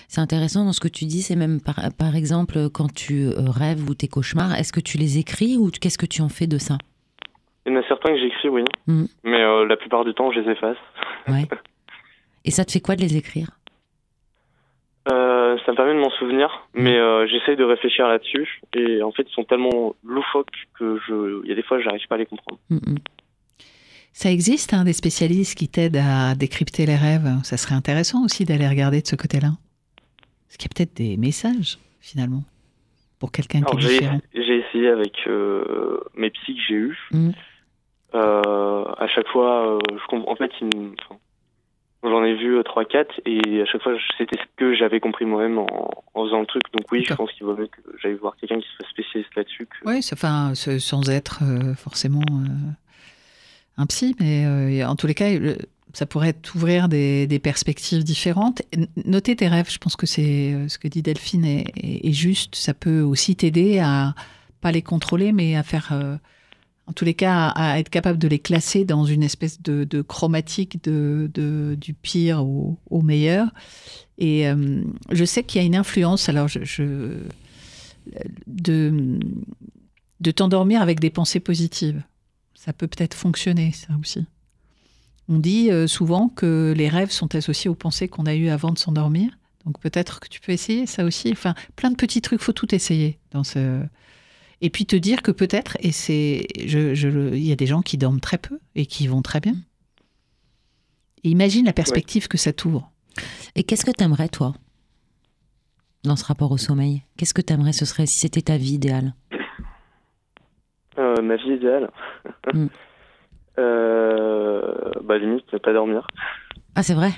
[0.08, 3.50] C'est intéressant dans ce que tu dis, c'est même par, par, exemple quand tu euh,
[3.50, 6.48] rêves ou tes cauchemars, est-ce que tu les écris ou qu'est-ce que tu en fais
[6.48, 6.78] de ça?
[7.66, 8.64] Il y en a certains que j'écris, oui.
[8.88, 9.06] Mm.
[9.24, 10.78] Mais euh, la plupart du temps, je les efface.
[11.28, 11.48] Ouais.
[12.46, 13.48] Et ça te fait quoi de les écrire?
[15.12, 18.62] Euh, ça me permet de m'en souvenir, mais euh, j'essaye de réfléchir là-dessus.
[18.74, 22.08] Et en fait, ils sont tellement loufoques que je, il y a des fois, j'arrive
[22.08, 22.60] pas à les comprendre.
[22.70, 22.98] Mm, mm.
[24.14, 27.28] Ça existe, hein, des spécialistes qui t'aident à décrypter les rêves.
[27.44, 29.50] Ça serait intéressant aussi d'aller regarder de ce côté-là.
[30.48, 32.44] Parce qu'il y a peut-être des messages, finalement,
[33.20, 34.20] pour quelqu'un qui est différent.
[34.34, 37.00] J'ai essayé avec euh, mes psys que j'ai eus.
[37.12, 37.32] Mm.
[38.14, 40.94] à chaque fois, je, en fait, ils,
[42.04, 45.58] J'en ai vu 3-4 euh, et à chaque fois c'était ce que j'avais compris moi-même
[45.60, 46.64] en, faisant le truc.
[46.74, 49.68] Donc oui, je pense qu'il vaut mieux que j'aille voir quelqu'un qui soit spécialiste là-dessus.
[49.86, 52.48] Oui, enfin, sans être euh, forcément euh,
[53.78, 55.30] un psy, mais en tous les cas,
[55.94, 58.62] ça pourrait t'ouvrir des, des perspectives différentes.
[59.06, 62.56] Noter tes rêves, je pense que c'est ce que dit Delphine est, est- est juste.
[62.56, 64.14] Ça peut aussi t'aider à
[64.62, 65.94] pas les contrôler, mais à faire,
[66.88, 70.84] en tous les cas, à, être capable de les classer dans une espèce de, chromatique
[70.84, 73.48] de, du pire au, meilleur.
[74.18, 76.28] Et euh, je sais qu'il y a une influence.
[76.30, 76.50] Alors,
[80.20, 82.04] de t'endormir avec des pensées positives.
[82.54, 84.26] Ça peut peut-être fonctionner, ça aussi.
[85.30, 88.72] On dit euh, souvent que les rêves sont associés aux pensées qu'on a eues avant
[88.72, 89.38] de s'endormir.
[89.66, 91.32] Donc peut-être que tu peux essayer ça aussi.
[91.32, 93.82] Enfin, plein de petits trucs, faut tout essayer dans ce.
[94.66, 97.66] Et puis te dire que peut-être, et c'est, je, je le- il y a des
[97.68, 99.56] gens qui dorment très peu et qui vont très bien.
[101.26, 102.90] Et imagine la perspective que ça t'ouvre.
[103.56, 104.54] Et qu'est-ce que t'aimerais, toi,
[106.06, 107.04] dans ce rapport au sommeil?
[107.18, 109.14] Qu'est-ce que t'aimerais, ce serait si c'était ta vie idéale?
[110.98, 111.92] Euh, ma vie idéale.
[112.54, 112.68] Mm.
[113.60, 116.08] euh, bah limite ne pas dormir.
[116.76, 117.12] Ah, c'est vrai?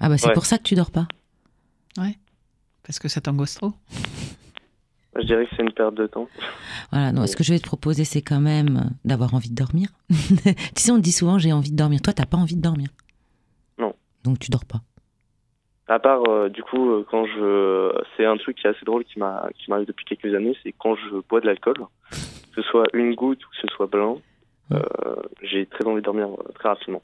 [0.00, 0.34] Ah, bah c'est Ouais.
[0.34, 1.06] pour ça que tu dors pas.
[2.84, 3.72] Parce que ça t'angoisse trop.
[5.16, 6.28] Je dirais que c'est une perte de temps.
[6.90, 9.88] Voilà, non, ce que je vais te proposer, c'est quand même d'avoir envie de dormir.
[10.10, 12.00] tu sais, on te dit souvent j'ai envie de dormir.
[12.00, 12.88] Toi, t'as pas envie de dormir?
[13.78, 13.94] Non.
[14.24, 14.80] Donc tu dors pas.
[15.88, 19.04] À part, euh, du coup, euh, quand je, c'est un truc qui est assez drôle
[19.04, 21.76] qui m'a, qui m'arrive depuis quelques années, c'est quand je bois de l'alcool,
[22.10, 24.18] que ce soit une goutte ou que ce soit blanc,
[24.72, 24.80] euh,
[25.42, 27.02] j'ai très envie de dormir très rapidement.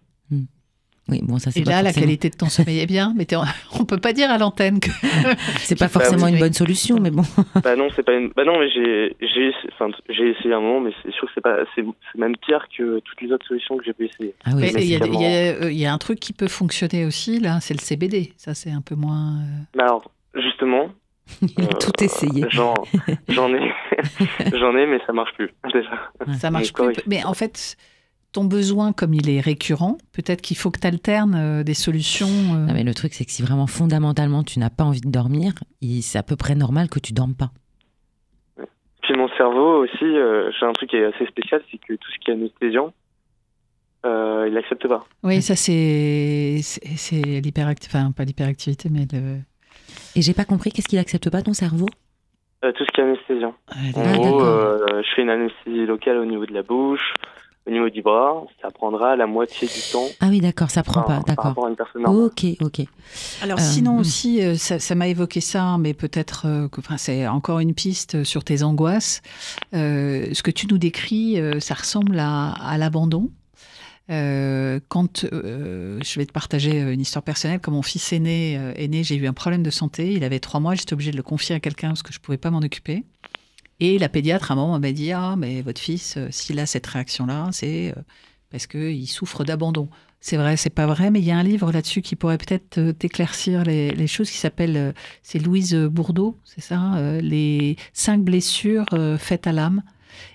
[1.11, 3.27] Oui, bon, ça c'est Et pas là, la qualité de ton sommeil est bien, mais
[3.35, 3.45] en-
[3.81, 4.91] on peut pas dire à l'antenne que.
[5.59, 7.23] c'est pas Bah oui, forcément une bonne solution, mais bon.
[7.63, 10.91] bah non, c'est pas une, bah non, mais j'ai, j'ai, enfin, essayé un moment, mais
[11.03, 13.85] c'est sûr que c'est pas, c'est, c'est même pire que toutes les autres solutions que
[13.85, 14.35] j'ai pu essayer.
[14.45, 17.75] Ah oui, il y, a- y y un truc qui peut fonctionner aussi, là, c'est
[17.75, 18.33] le CBD.
[18.37, 19.39] Ça, c'est un peu moins.
[19.39, 20.91] euh, Mais alors, justement,
[21.43, 22.45] il a euh, tout essayé.
[22.51, 22.75] j'en,
[23.29, 23.73] j'en ai,
[24.55, 25.91] j'en ai, mais ça marche plus déjà.
[26.39, 26.95] Ça marche plus.
[27.07, 27.77] Mais en fait,
[28.39, 32.27] ton besoin, comme il est récurrent, peut-être qu'il faut que tu alternes des solutions.
[32.29, 35.11] euh, Non, mais le truc, c'est que si vraiment fondamentalement tu n'as pas envie de
[35.11, 35.55] dormir,
[36.03, 37.51] c'est à peu près normal que tu dormes pas.
[39.03, 42.11] Puis mon cerveau aussi, euh, j'ai un truc qui est assez spécial, c'est que tout
[42.13, 42.93] ce qui est anesthésiant,
[44.07, 45.05] euh, il n'accepte pas.
[45.25, 46.61] Oui, ça, c'est
[47.43, 47.99] l'hyperactivité.
[47.99, 49.39] Enfin, pas l'hyperactivité, mais le.
[50.15, 51.87] Et j'ai pas compris, qu'est-ce qu'il accepte pas ton cerveau?
[52.65, 53.55] Euh, tout ce qui est anesthésiant.
[53.69, 54.43] En Ah, gros, d'accord.
[54.45, 57.15] euh, je fais une anesthésie locale au niveau de la bouche,
[57.69, 58.45] au niveau du bras.
[58.63, 61.45] Ça prendra la moitié du temps Ah oui, d'accord, ça prend par, pas, par d'accord.
[61.47, 62.25] rapport à une personne normale.
[62.25, 62.87] Ok, ok.
[63.43, 64.01] Alors Euh, sinon hmm.
[64.01, 67.75] aussi, euh, ça ça m'a évoqué ça, mais peut-être euh, que enfin, c'est encore une
[67.75, 69.21] piste sur tes angoisses.
[69.75, 73.31] Euh, ce que tu nous décris, euh, ça ressemble à, à l'abandon.
[74.11, 78.73] Euh, quand euh, je vais te partager une histoire personnelle, quand mon fils aîné euh,
[78.77, 80.13] est né, j'ai eu un problème de santé.
[80.15, 82.39] Il avait trois mois, j'étais obligée de le confier à quelqu'un parce que je pouvais
[82.39, 83.05] pas m'en occuper.
[83.81, 86.67] Et la pédiatre à un moment m'a dit ah mais votre fils, euh, s'il a
[86.67, 88.01] cette réaction-là, c'est euh,
[88.51, 89.89] parce qu'il souffre d'abandon.
[90.21, 92.79] C'est vrai, c'est pas vrai, mais il y a un livre là-dessus qui pourrait peut-être
[92.79, 98.87] euh, t'éclaircir les, choses qui s'appelle, c'est Louise Bourdeau, c'est ça, les cinq blessures
[99.19, 99.83] faites à l'âme.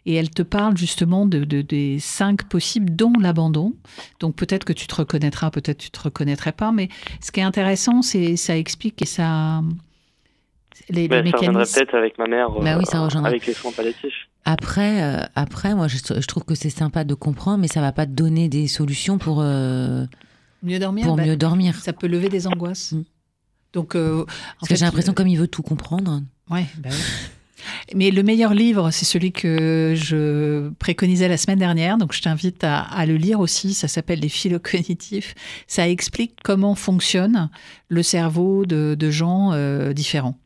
[0.06, 3.74] Et elle te parle justement de, de- des cinq possibles, dont l'abandon.
[4.22, 6.88] Donc peut-être que tu te reconnaîtras, peut-être tu te reconnaîtrais pas, mais
[7.20, 9.62] ce qui est intéressant, c'est ça explique et ça
[10.90, 11.74] les, les ça reviendrait mécanismes.
[11.76, 14.28] peut-être avec ma mère, Bah oui, ça euh, avec les soins palliatifs.
[14.46, 17.92] Après, euh, après, moi, je, je trouve que c'est sympa de comprendre, mais ça va
[17.92, 20.06] pas te donner des solutions pour, euh,
[20.62, 21.76] Mieux dormir, pour bah, mieux dormir.
[21.76, 22.92] ça peut lever des angoisses.
[22.94, 23.04] Mm.
[23.74, 26.22] Donc, euh, en Parce fait, que j'ai l'impression, comme il veut tout comprendre.
[26.50, 26.98] Ouais, bah oui.
[27.96, 32.62] Mais le meilleur livre, c'est celui que je préconisais la semaine dernière, donc je t'invite
[32.66, 33.74] à, à le lire aussi.
[33.74, 35.34] Ça s'appelle Les phylocognitifs.
[35.66, 37.50] Ça explique comment fonctionne
[37.88, 40.38] le cerveau de, de gens euh, différents.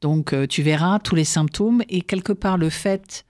[0.00, 3.24] Donc euh, tu verras tous les symptômes et quelque part le fait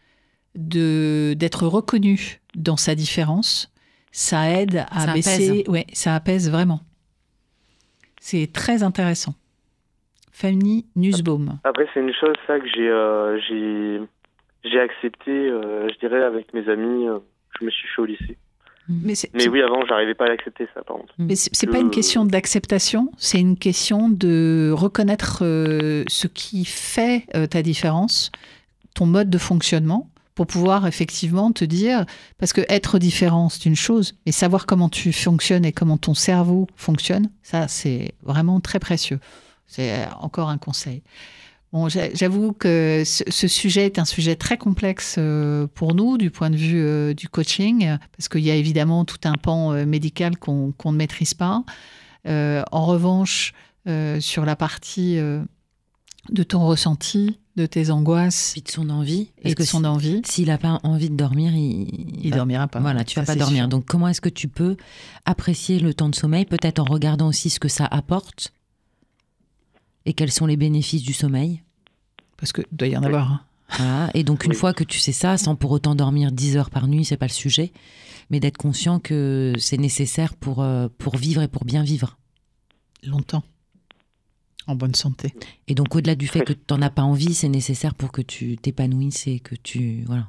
[0.55, 3.73] de d'être reconnu dans sa différence,
[4.13, 5.49] ça aide à Ça baisser.
[5.61, 5.69] apaise.
[5.69, 6.81] Ouais, ça apaise vraiment.
[8.21, 9.35] C'est très intéressant.
[10.33, 11.59] Fanny Nussbaum.
[11.65, 14.01] Après, c'est une chose, ça, que j'ai euh, j'ai
[14.65, 17.07] j'ai accepté, euh, je dirais, avec mes amis.
[17.09, 17.19] euh,
[17.59, 18.37] je me suis fait au lycée.
[18.89, 21.15] Mais c'est Mais oui, avant, j'arrivais pas à l'accepter, ça, par contre.
[21.19, 27.27] Mais c'est pas une question d'acceptation, c'est une question de reconnaître euh, ce qui fait
[27.35, 28.31] euh, ta différence,
[28.95, 32.05] ton mode de fonctionnement, pour pouvoir effectivement te dire,
[32.39, 36.15] parce que être différent, c'est une chose, mais savoir comment tu fonctionnes et comment ton
[36.15, 39.19] cerveau fonctionne, ça, c'est vraiment très précieux.
[39.67, 41.03] C'est encore un conseil.
[41.77, 46.49] Bon, j'avoue que ce, sujet est un sujet très complexe euh, pour nous du point
[46.49, 50.39] de vue euh, du coaching, parce qu'il y a évidemment tout un pan euh, médical
[50.39, 51.65] qu'on ne maîtrise pas.
[52.27, 53.53] Euh, en revanche,
[53.89, 55.43] euh, sur la partie euh,
[56.31, 59.29] de ton ressenti, de tes angoisses Puis de son envie.
[59.43, 60.23] et de son envie.
[60.25, 62.81] S'il n'a pas envie de dormir, il, Il dormira pas.
[62.81, 63.65] Voilà, tu vas Ça, pas c'est dormir.
[63.65, 63.69] sûr.
[63.69, 64.79] Donc, comment est-ce que tu peux
[65.27, 68.55] apprécier le temps de sommeil, peut-être en regardant aussi ce que ça apporte
[70.07, 71.61] et quels sont les bénéfices du sommeil?
[72.37, 73.33] Parce que doit y en avoir.
[73.33, 73.41] hein.
[73.79, 74.11] Voilà.
[74.15, 74.57] Et donc, une Oui.
[74.57, 77.27] fois que tu sais ça, sans pour autant dormir 10 heures par nuit, c'est pas
[77.27, 77.73] le sujet,
[78.31, 82.17] mais d'être conscient que c'est nécessaire pour, euh, pour vivre et pour bien vivre.
[83.03, 83.43] longtemps.
[84.69, 85.33] En bonne santé.
[85.69, 88.21] Et donc, au-delà du fait que tu n'en as pas envie, c'est nécessaire pour que
[88.23, 90.03] tu t'épanouisses et que tu.
[90.07, 90.29] Voilà.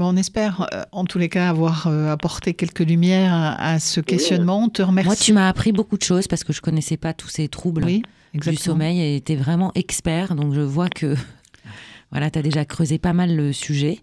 [0.00, 3.78] Bon, on espère, euh, en tous les cas, avoir euh, apporté quelques lumières à, à
[3.78, 4.64] ce questionnement.
[4.64, 5.06] On te remercie.
[5.06, 7.84] Moi, tu m'as appris beaucoup de choses parce que je connaissais pas tous ces troubles
[7.84, 10.34] Oui, du sommeil et tu es vraiment expert.
[10.34, 11.14] Donc, je vois que
[12.12, 13.98] voilà, tu as déjà creusé pas mal le sujet.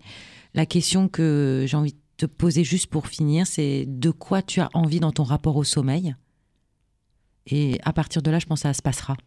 [0.53, 4.61] La question que j'ai envie de te poser juste pour finir, c'est de quoi tu
[4.61, 6.15] as envie dans ton rapport au sommeil?
[7.47, 9.17] Et à partir de là, je pense que ça se passera.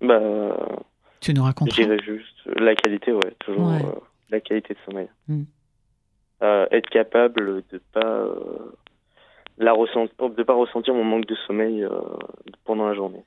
[0.00, 0.79] Bah,
[1.20, 1.82] Tu nous je raconteras.
[1.82, 3.84] dirais juste la qualité, ouais, toujours Ouais.
[3.84, 3.92] euh,
[4.30, 5.08] la qualité de sommeil.
[5.28, 5.42] Mm.
[6.42, 8.72] Euh, être capable de pas euh,
[9.58, 11.90] la ressentir, de pas ressentir mon manque de sommeil euh,
[12.64, 13.22] pendant la journée.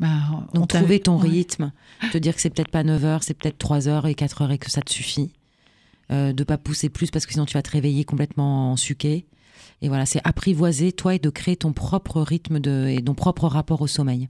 [0.00, 0.08] Bah,
[0.52, 1.28] on Donc, trouver ton ouais.
[1.28, 1.70] rythme,
[2.12, 4.50] te dire que c'est peut-être pas 9 heures, c'est peut-être 3 heures et 4 heures
[4.50, 5.32] et que ça te suffit.
[6.10, 9.24] Euh, de pas pousser plus parce que sinon tu vas te réveiller complètement en suqué.
[9.80, 13.46] Et voilà, c'est apprivoiser toi et de créer ton propre rythme de, et ton propre
[13.46, 14.28] rapport au sommeil.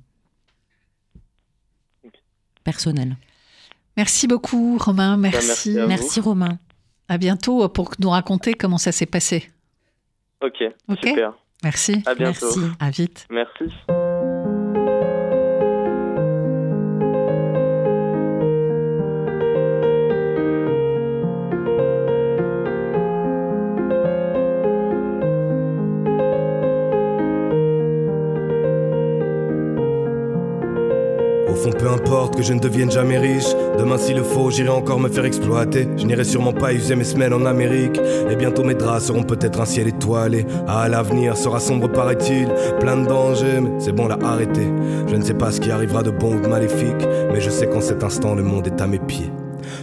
[2.64, 3.16] Personnel.
[3.96, 5.16] Merci beaucoup, Romain.
[5.16, 5.74] Merci.
[5.74, 6.02] Bah, merci.
[6.04, 6.58] Merci Romain.
[7.08, 9.50] À bientôt pour nous raconter comment ça s'est passé.
[10.42, 10.98] Ok, Ok.
[11.06, 11.34] super.
[11.62, 12.02] Merci.
[12.06, 12.46] À bientôt.
[12.56, 12.72] Merci.
[12.80, 13.26] À vite.
[13.30, 14.03] Merci.
[31.72, 33.54] Peu importe que je ne devienne jamais riche.
[33.78, 35.88] Demain, s'il le faut, j'irai encore me faire exploiter.
[35.96, 38.00] Je n'irai sûrement pas user mes semaines en Amérique.
[38.30, 40.46] Et bientôt, mes draps seront peut-être un ciel étoilé.
[40.66, 42.48] Ah, l'avenir sera sombre, paraît-il.
[42.80, 44.68] Plein de dangers, mais c'est bon, là, arrêtez.
[45.08, 47.06] Je ne sais pas ce qui arrivera de bon ou de maléfique.
[47.32, 49.30] Mais je sais qu'en cet instant, le monde est à mes pieds.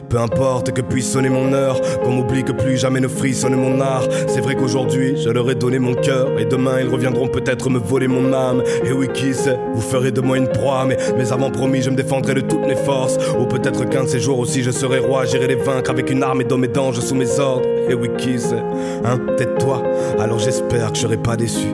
[0.09, 3.79] Peu importe que puisse sonner mon heure, qu'on m'oublie que plus jamais ne frissonne mon
[3.81, 4.07] art.
[4.27, 7.79] C'est vrai qu'aujourd'hui, je leur ai donné mon cœur, et demain ils reviendront peut-être me
[7.79, 8.63] voler mon âme.
[8.85, 11.89] Et oui, qui sait, vous ferez de moi une proie, mais, mais avant promis, je
[11.89, 13.17] me défendrai de toutes mes forces.
[13.39, 16.23] Ou peut-être qu'un de ces jours aussi, je serai roi, j'irai les vaincre avec une
[16.23, 17.67] arme et d'hommes et d'anges sous mes ordres.
[17.89, 18.63] Et oui, qui sait,
[19.03, 19.83] hein, peut-être toi,
[20.19, 21.67] alors j'espère que je serai pas déçu.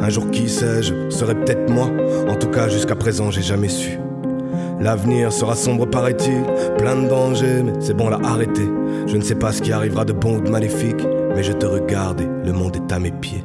[0.00, 1.88] Un jour, qui sait, je serai peut-être moi.
[2.28, 3.98] En tout cas, jusqu'à présent, j'ai jamais su.
[4.80, 6.42] L'avenir sera sombre, paraît-il,
[6.76, 8.68] plein de dangers, mais c'est bon là, arrêtez.
[9.06, 11.66] Je ne sais pas ce qui arrivera de bon ou de maléfique, mais je te
[11.66, 13.44] regarde et le monde est à mes pieds.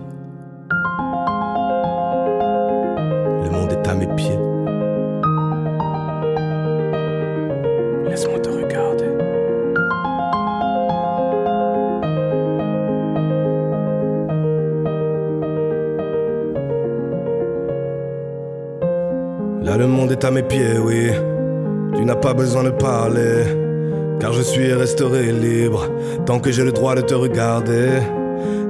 [25.06, 25.88] Libre
[26.26, 27.90] tant que j'ai le droit de te regarder.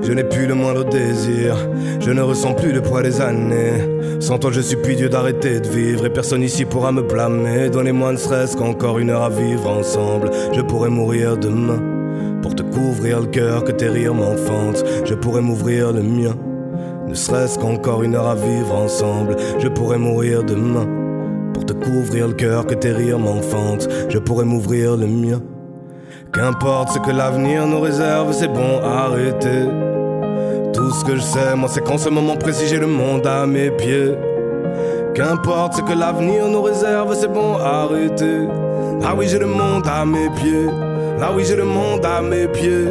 [0.01, 1.55] Je n'ai plus le moindre désir,
[1.99, 4.19] je ne ressens plus le poids des années.
[4.19, 7.69] Sans toi, je supplie Dieu d'arrêter de vivre et personne ici pourra me blâmer.
[7.69, 10.29] Donnez-moi ne serait-ce qu'encore une heure à vivre ensemble.
[10.53, 11.81] Je pourrais mourir demain
[12.41, 14.83] pour te couvrir le cœur que tes rires m'enfantent.
[15.05, 16.35] Je pourrais m'ouvrir le mien.
[17.07, 20.87] Ne serait-ce qu'encore une heure à vivre ensemble, je pourrais mourir demain.
[21.53, 25.41] Pour te couvrir le cœur que tes rires m'enfantent, je pourrais m'ouvrir le mien.
[26.37, 29.65] Qu'importe ce que l'avenir nous réserve, c'est bon, arrêtez.
[30.71, 33.47] Tout ce que je sais, moi, c'est qu'en ce moment précis, j'ai le monde à
[33.47, 34.13] mes pieds.
[35.15, 38.47] Qu'importe ce que l'avenir nous réserve, c'est bon, arrêtez.
[39.03, 40.67] Ah oui, j'ai le monde à mes pieds.
[41.19, 42.85] Ah oui, j'ai le monde à mes pieds.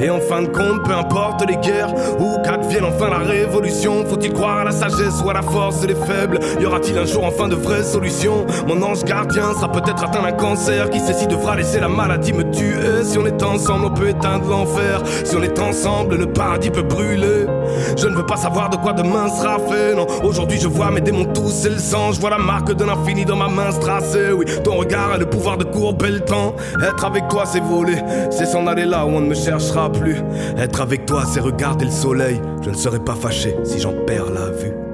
[0.00, 4.32] Et en fin de compte, peu importe les guerres ou qu'advienne enfin la révolution, faut-il
[4.32, 6.38] croire à la sagesse ou à la force des faibles?
[6.60, 8.46] Y aura-t-il un jour enfin de vraies solutions?
[8.66, 10.88] Mon ange gardien sera peut-être atteint d'un cancer.
[10.90, 14.48] Qui sait devra laisser la maladie me tuer Si on est ensemble, on peut éteindre
[14.48, 15.02] l'enfer.
[15.24, 17.46] Si on est ensemble, le paradis peut brûler.
[17.96, 19.94] Je ne veux pas savoir de quoi demain sera fait.
[19.94, 22.12] Non, aujourd'hui je vois mes démons tous, c'est le sang.
[22.12, 24.32] Je vois la marque de l'infini dans ma main tracée.
[24.32, 26.54] Oui, ton regard a le pouvoir de courber le temps.
[26.82, 27.98] Être avec toi, c'est voler.
[28.30, 30.16] C'est s'en aller là où on ne me cherchera plus.
[30.56, 32.40] Être avec toi, c'est regarder le soleil.
[32.62, 34.87] Je ne serai pas fâché si j'en perds la vue.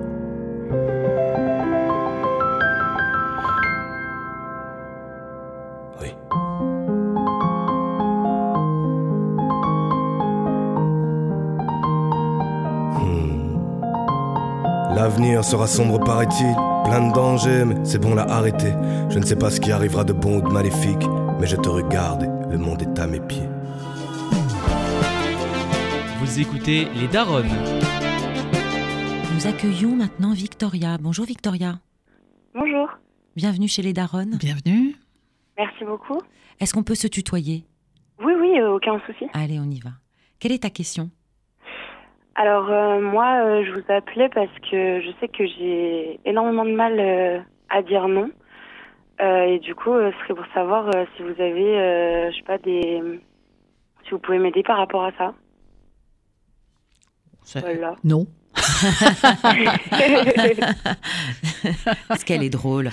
[15.14, 16.54] L'avenir sera sombre, paraît-il.
[16.84, 18.72] plein de dangers, mais c'est bon, l'a arrêter.
[19.10, 21.06] Je ne sais pas ce qui arrivera de bon ou de maléfique,
[21.38, 23.46] mais je te regarde et le monde est à mes pieds.
[26.18, 27.46] Vous écoutez Les Daronnes.
[29.36, 30.98] Nous accueillons maintenant Victoria.
[31.00, 31.78] Bonjour Victoria.
[32.52, 32.88] Bonjour.
[33.36, 34.36] Bienvenue chez les Daronnes.
[34.40, 34.96] Bienvenue.
[35.56, 36.18] Merci beaucoup.
[36.58, 37.64] Est-ce qu'on peut se tutoyer?
[38.18, 39.26] Oui, oui, euh, aucun souci.
[39.32, 39.90] Allez, on y va.
[40.40, 41.08] Quelle est ta question?
[42.36, 46.72] Alors, euh, moi, euh, je vous appelais parce que je sais que j'ai énormément de
[46.72, 48.30] mal euh, à dire non.
[49.20, 52.36] Euh, et du coup, euh, ce serait pour savoir euh, si vous avez, euh, je
[52.36, 53.00] sais pas, des.
[54.04, 55.34] Si vous pouvez m'aider par rapport à ça.
[57.44, 57.94] Ça- Voilà.
[58.02, 58.26] Non.
[62.08, 62.90] Parce qu'elle est drôle?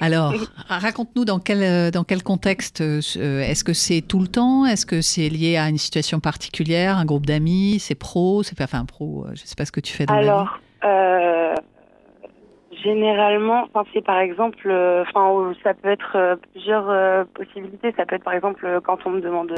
[0.00, 0.34] Alors,
[0.68, 3.00] raconte-nous dans quel, dans quel contexte euh,
[3.42, 4.66] Est-ce que c'est tout le temps?
[4.66, 7.78] Est-ce que c'est lié à une situation particulière, un groupe d'amis?
[7.80, 8.42] C'est pro?
[8.42, 9.24] C'est pas enfin pro.
[9.26, 10.14] euh, Je sais pas ce que tu fais dans.
[10.14, 11.54] Alors, euh,
[12.82, 17.92] généralement, enfin, c'est par exemple, euh, enfin, ou ça peut être euh, plusieurs euh, possibilités.
[17.96, 19.52] Ça peut être par exemple quand on me demande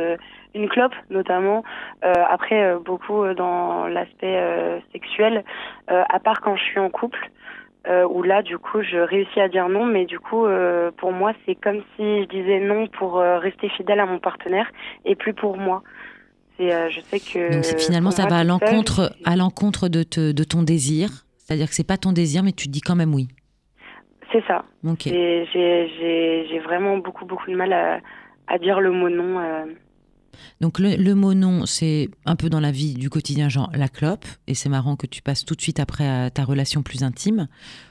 [0.55, 1.65] une clope, notamment.
[2.03, 4.39] Après, beaucoup dans l'aspect
[4.93, 5.45] sexuel,
[5.89, 7.31] à part quand je suis en couple.
[7.87, 11.13] Euh, où là, du coup, je réussis à dire non, mais du coup, euh, pour
[11.13, 14.67] moi, c'est comme si je disais non pour euh, rester fidèle à mon partenaire
[15.05, 15.83] et plus pour moi.
[16.57, 17.53] C'est, je sais que.
[17.57, 21.11] Donc finalement, ça va à l'encontre, c'est- à l'encontre de, te- de ton désir.
[21.45, 23.29] C'est-à-dire que c'est pas ton désir, mais tu te dis quand même oui.
[24.33, 24.65] C'est ça.
[24.85, 25.07] Ok.
[25.07, 28.01] Et J'ai vraiment beaucoup, beaucoup de mal à,
[28.49, 29.39] à dire le mot non.
[29.39, 29.67] euh.
[30.61, 33.89] Donc le, le mot non, c'est un peu dans la vie du quotidien, genre la
[33.89, 34.25] clope.
[34.49, 37.47] Et c'est marrant que tu passes tout de suite après à ta relation plus intime.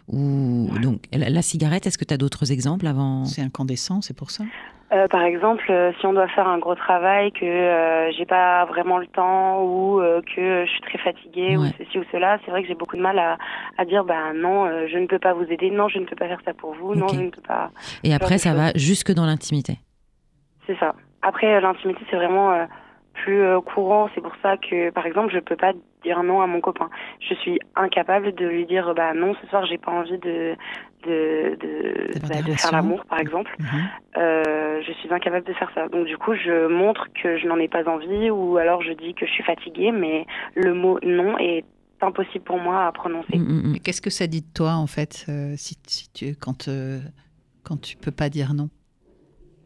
[0.10, 1.88] Ou donc la, la cigarette.
[1.88, 3.24] Est-ce que tu as d'autres exemples avant?
[3.24, 4.44] C'est incandescent, c'est pour ça?
[4.94, 8.66] Euh, par exemple, euh, si on doit faire un gros travail, que euh, j'ai pas
[8.66, 10.00] vraiment le temps ou
[10.36, 11.68] que je suis très fatiguée Ouais.
[11.68, 13.38] ou ceci ou cela, c'est vrai que j'ai beaucoup de mal à,
[13.78, 16.28] à dire bah non, je ne peux pas vous aider, non, je ne peux pas
[16.28, 17.72] faire ça pour vous, non, je ne peux pas.
[18.04, 18.60] Et après, ça choses.
[18.60, 19.78] va jusque dans l'intimité.
[20.68, 20.94] C'est ça.
[21.22, 22.52] Après, l'intimité, c'est vraiment
[23.14, 24.10] plus euh, courant.
[24.14, 25.74] C'est pour ça que, par exemple, je peux pas
[26.04, 26.90] dire non à mon copain.
[27.20, 30.56] Je suis incapable de lui dire, bah non, ce soir, j'ai pas envie de
[31.06, 33.56] de de, bah, de faire l'amour, par exemple.
[33.60, 33.68] Mhm.
[34.18, 35.88] Euh, je suis incapable de faire ça.
[35.90, 39.14] Donc du coup, je montre que je n'en ai pas envie, ou alors je dis
[39.14, 41.66] que je suis fatiguée, mais le mot non est
[42.02, 43.38] impossible pour moi à prononcer.
[43.38, 43.80] Mm, mm, mm.
[43.80, 47.00] Qu'est-ce que ça dit de toi en fait, euh, si, si tu quand euh,
[47.64, 48.70] quand tu peux pas dire non?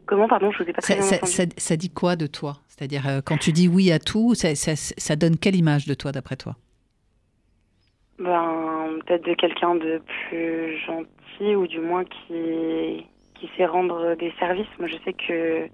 [0.07, 1.31] Comment, pardon, je vous ai pas très ça, bien ça- entendu.
[1.31, 2.57] ça- ça dit quoi de toi?
[2.67, 5.93] C'est-à-dire euh, quand tu dis oui à tout, ça, ça- ça donne quelle image de
[5.93, 6.55] toi d'après toi?
[8.19, 13.05] Ben, peut-être de quelqu'un de plus gentil ou du moins qui,
[13.39, 14.65] qui sait rendre des services.
[14.79, 15.67] Moi, je sais que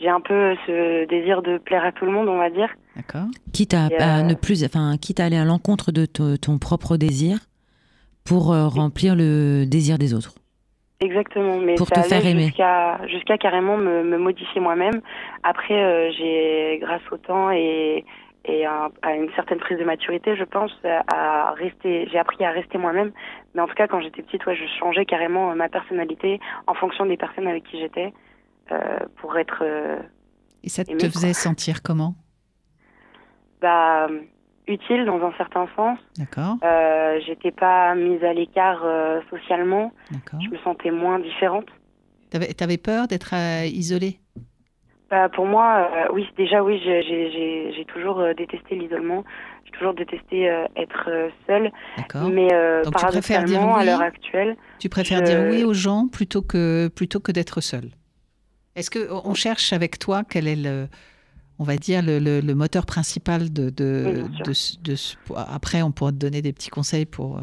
[0.00, 2.68] j'ai un peu ce désir de plaire à tout le monde, on va dire.
[2.96, 6.58] D'accord Quitte à, euh, ne plus, enfin, quitte à aller à l'encontre de to- ton
[6.58, 7.38] propre désir
[8.24, 10.34] pour euh, remplir le désir des autres.
[11.00, 12.46] Exactement, mais Pour ça te faire aimer.
[12.46, 15.00] jusqu'à jusqu'à carrément me, me modifier moi-même.
[15.44, 18.04] Après, euh, j'ai, grâce au temps et,
[18.44, 22.08] et à, à une certaine prise de maturité, je pense, à rester.
[22.10, 23.12] J'ai appris à rester moi-même.
[23.54, 26.74] Mais en tout cas, quand j'étais petite, ouais, je changeais carrément euh, ma personnalité en
[26.74, 28.12] fonction des personnes avec qui j'étais
[28.72, 29.98] euh, pour être euh,
[30.64, 30.98] Et ça te quoi.
[30.98, 32.14] faisait sentir comment?
[33.60, 34.08] Bah,
[34.68, 35.98] utile dans un certain sens.
[36.18, 39.92] D'accord, Euh, j'étais pas mise à l'écart euh, socialement.
[40.10, 40.40] d'accord.
[40.42, 41.66] Je me sentais moins différente.
[42.30, 44.18] T'avais avais peur d'être euh, isolée?
[45.10, 49.24] Bah, pour moi, euh, oui, déjà, oui, j'ai- toujours euh, détesté l'isolement.
[49.64, 50.44] J'ai toujours détesté
[50.76, 51.08] être
[51.46, 51.70] seule.
[51.96, 52.28] D'accord.
[52.28, 52.48] Mais
[52.84, 55.72] Donc, tu préfères dire paradoxalement, à oui l'heure actuelle, Tu préfères Je- dire oui aux
[55.74, 57.90] gens plutôt que, plutôt que d'être seule?
[58.76, 60.88] Est-ce qu'on cherche avec toi quel est le,
[61.58, 64.94] on va dire, le, le- le moteur principal de, de, Oui,
[65.36, 67.42] Après, on pourra te donner des petits conseils pour, euh,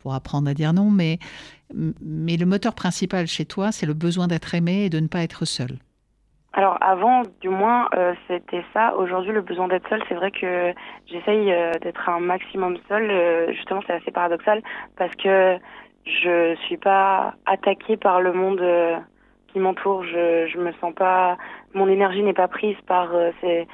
[0.00, 1.18] pour apprendre à dire non, mais,
[1.74, 5.20] mais le moteur principal chez toi, c'est le besoin d'être aimé et de ne pas
[5.22, 5.78] être seule.
[6.56, 8.94] Alors avant, du moins, euh, c'était ça.
[8.96, 10.72] Aujourd'hui, le besoin d'être seule, c'est vrai que
[11.06, 13.10] j'essaye euh, d'être un maximum seule.
[13.10, 14.62] Euh, justement, c'est assez paradoxal
[14.96, 15.56] parce que
[16.06, 18.60] je suis pas attaquée par le monde
[19.54, 20.04] qui m'entoure.
[20.04, 21.38] Je je me sens pas,
[21.74, 23.66] mon énergie n'est pas prise par euh, ces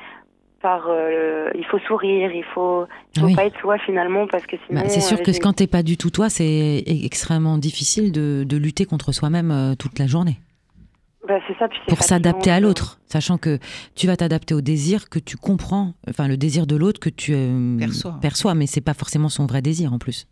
[0.62, 2.84] par euh, il faut sourire, il faut,
[3.16, 3.34] il faut Oui.
[3.34, 4.82] pas être soi finalement parce que sinon.
[4.82, 7.56] Bah, c'est sûr euh, que j'ai- quand t'es pas du tout toi, c'est e- extrêmement
[7.56, 10.36] difficile de, de lutter contre soi-même euh, toute la journée.
[11.26, 11.66] bah, c'est ça.
[11.88, 13.58] Pour s'adapter à l'autre, sachant que
[13.94, 17.32] tu vas t'adapter au désir que tu comprends, enfin le désir de l'autre que tu
[17.34, 18.18] euh, Perçois.
[18.20, 20.26] perçois, mais c'est pas forcément son vrai désir en plus.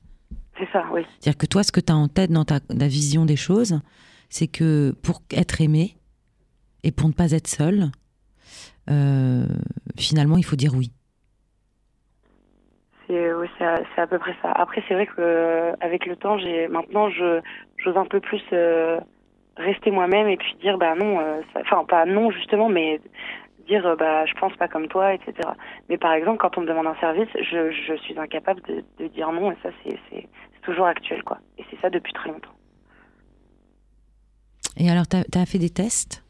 [0.58, 1.02] C'est ça, oui.
[1.20, 3.80] C'est-à-dire que toi, ce que tu as en tête dans ta, ta vision des choses,
[4.28, 5.96] c'est que pour être aimé
[6.84, 7.90] et pour ne pas être seul,
[8.90, 9.44] euh,
[9.98, 10.92] finalement, il faut dire oui.
[13.06, 14.52] C'est à, peu près ça.
[14.52, 16.36] Après, c'est vrai que euh, avec le temps,
[16.70, 19.00] maintenant, j'ose un peu plus euh,
[19.56, 21.18] rester moi-même et puis dire bah non,
[21.56, 23.00] enfin pas non justement, mais
[23.66, 25.32] dire bah je pense pas comme toi, etc.
[25.88, 28.60] Mais par exemple, quand on me demande un service, je, suis incapable
[28.98, 30.28] de, dire non et ça c'est
[30.62, 31.38] toujours actuel quoi.
[31.56, 32.57] Et c'est ça depuis très longtemps.
[34.78, 36.24] Et alors, t'as as fait des tests?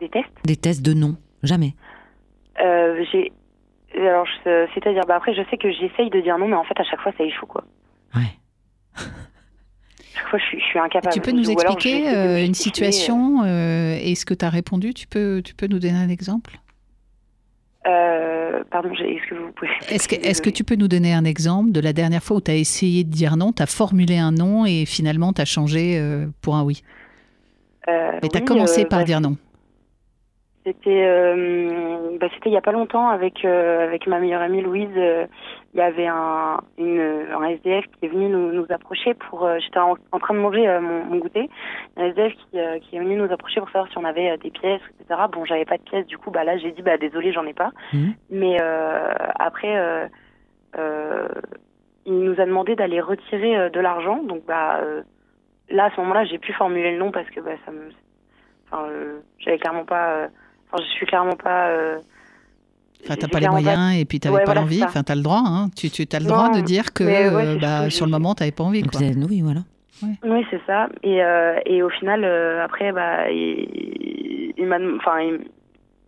[0.00, 0.28] Des tests?
[0.44, 1.74] Des tests de non Jamais.
[2.60, 3.32] Euh, j'ai
[3.96, 6.84] alors c'est-à-dire bah après je sais que j'essaye de dire non mais en fait à
[6.84, 7.64] chaque fois ça échoue quoi.
[8.14, 8.22] Ouais.
[10.14, 11.14] Chaque fois je suis je suis incapable.
[11.14, 14.92] Tu peux nous expliquer euh, une situation euh, et ce que tu as répondu?
[14.92, 16.58] Tu peux, tu peux nous donner un exemple?
[17.86, 19.70] Euh, pardon, est-ce que vous pouvez.
[19.88, 22.50] Est-ce que, que tu peux nous donner un exemple de la dernière fois où tu
[22.50, 25.98] as essayé de dire non, tu as formulé un non et finalement tu as changé
[25.98, 26.82] euh, pour un oui?
[26.82, 27.05] Euh,
[27.86, 29.36] Mais tu as oui, commencé euh, par bah, dire non.
[30.64, 34.62] C'était, euh, bah, c'était il y a pas longtemps avec euh, avec ma meilleure amie
[34.62, 34.88] Louise.
[34.96, 35.24] euh,
[35.74, 39.44] Il y avait un une un SDF qui est venu nous, nous approcher pour.
[39.44, 41.48] euh, J'étais en, en train de manger euh, mon, mon goûter.
[41.96, 44.36] Un SDF qui euh, qui est venu nous approcher pour savoir si on avait euh,
[44.38, 45.20] des pièces, etc.
[45.32, 47.54] Bon, j'avais pas de pièces, du coup, bah là j'ai dit bah désolé, j'en ai
[47.54, 47.70] pas.
[47.92, 48.14] Mhm.
[48.30, 49.76] Mais euh, après.
[49.78, 50.06] Euh,
[50.78, 51.28] euh,
[52.08, 55.02] il nous a demandé d'aller retirer euh, de l'argent, donc bah euh,
[55.70, 57.88] là à ce moment-là j'ai pu formuler le nom parce que bah, ça me
[58.70, 60.28] enfin euh, j'avais clairement pas euh,
[60.70, 61.98] enfin je suis clairement pas euh,
[63.04, 64.82] Enfin, t'as pas les moyens et puis t'avais Ouais, pas voilà, l'envie.
[64.82, 65.42] Enfin, t'as le droit.
[65.44, 65.68] Hein.
[65.76, 68.34] Tu, tu as le Non, droit de dire que ouais, euh, bah, sur le moment
[68.34, 68.82] t'avais pas envie.
[68.82, 69.00] Quoi.
[69.00, 69.60] oui, voilà.
[70.24, 75.20] oui c'est ça et euh, et au final euh, après bah il, il m'a enfin
[75.20, 75.40] il,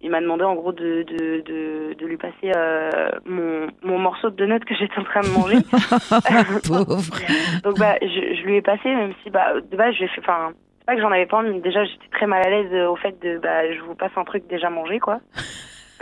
[0.01, 4.31] il m'a demandé en gros de de, de, de lui passer euh, mon, mon morceau
[4.31, 5.57] de donut que j'étais en train de manger
[6.69, 7.15] Pauvre.
[7.65, 10.53] Donc bah je, je lui ai passé même si bah de base j'ai fait enfin
[10.79, 12.89] c'est pas que j'en avais pas envie mais déjà j'étais très mal à l'aise euh,
[12.89, 15.21] au fait de bah je vous passe un truc déjà mangé quoi.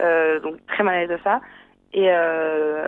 [0.00, 1.40] Euh, donc très mal à l'aise de ça
[1.94, 2.86] et euh,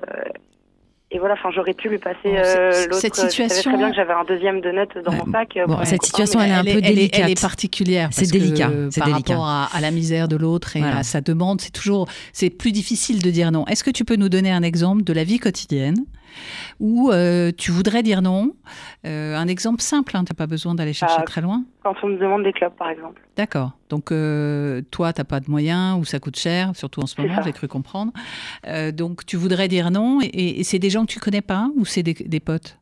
[1.11, 3.79] et voilà enfin j'aurais pu lui passer Bon, euh, l'autre cette je savais situation- très
[3.79, 5.19] bien que j'avais un deuxième donut dans Ouais.
[5.25, 7.41] mon sac euh, Bon, cette situation, elle est un peu elle, est- elle est délicate.
[7.41, 8.09] particulière.
[8.13, 9.33] C'est délicat, c'est par délicat.
[9.35, 10.99] rapport à, à la misère de l'autre et Voilà.
[10.99, 13.67] à sa demande, c'est toujours c'est plus difficile de dire non.
[13.67, 15.97] Est-ce que tu peux nous donner un exemple de la vie quotidienne
[16.81, 18.53] où euh, tu voudrais dire non
[19.07, 21.23] Euh, Un exemple simple, hein, tu n'as pas besoin d'aller chercher Ah.
[21.25, 21.65] très loin.
[21.83, 23.21] quand on me demande des clubs par exemple.
[23.37, 23.73] D'accord.
[23.89, 27.21] Donc, euh, toi, tu n'as pas de moyens ou ça coûte cher, surtout en ce
[27.21, 28.13] moment, j'ai cru comprendre.
[28.93, 31.85] Donc, tu voudrais dire non et, et c'est des gens que tu connais pas ou
[31.85, 32.79] c'est des, des potes?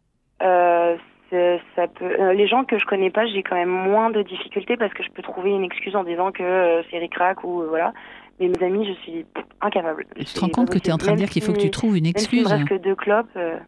[1.75, 4.95] Ça peut les gens que je connais pas, j'ai quand même moins de difficultés parce
[4.95, 7.93] que je peux trouver une excuse en disant que c'est ric-rac ou voilà.
[8.41, 9.25] Mais mes amis, je suis
[9.61, 10.07] incapable.
[10.17, 11.71] Tu te rends compte que tu es en train de dire qu'il faut que tu
[11.71, 13.27] trouves une Même excuse que deux clopes.
[13.37, 13.59] euh,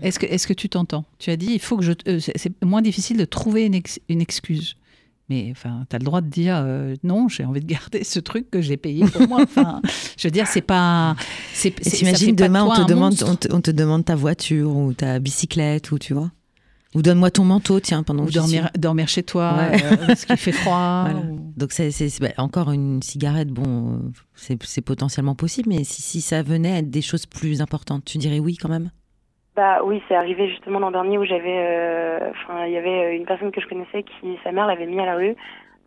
[0.00, 1.04] Est-ce que, est-ce que tu t'entends?
[1.18, 1.92] Tu as dit, il faut que je.
[2.08, 4.76] euh, c'est moins difficile de trouver une, ex- une excuse.
[5.30, 8.20] Mais enfin, tu as le droit de dire euh, non, j'ai envie de garder ce
[8.20, 9.40] truc que j'ai payé pour moi.
[9.42, 9.80] Enfin,
[10.18, 11.16] je veux dire, c'est pas.
[11.54, 13.30] T'imagines fait pas de demain, on te, demande, monstre.
[13.30, 16.30] on, te, on te demande ta voiture ou ta bicyclette ou tu vois?
[16.94, 18.80] Ou donne-moi ton manteau, tiens, pendant Ou que dormir, suis.
[18.80, 19.82] dormir chez toi, Ouais.
[19.84, 21.04] euh, parce qu'il fait froid.
[21.10, 21.18] Voilà.
[21.28, 21.90] ou- Donc c'est,
[22.20, 26.90] bah, encore une cigarette, bon, c'est, potentiellement possible, mais si, si ça venait à être
[26.90, 28.90] des choses plus importantes, tu dirais oui quand même?
[29.56, 33.16] Bah oui, c'est arrivé justement l'an dernier où j'avais, euh, enfin, il y avait euh,
[33.16, 35.36] une personne que je connaissais qui, sa mère l'avait mis à la rue.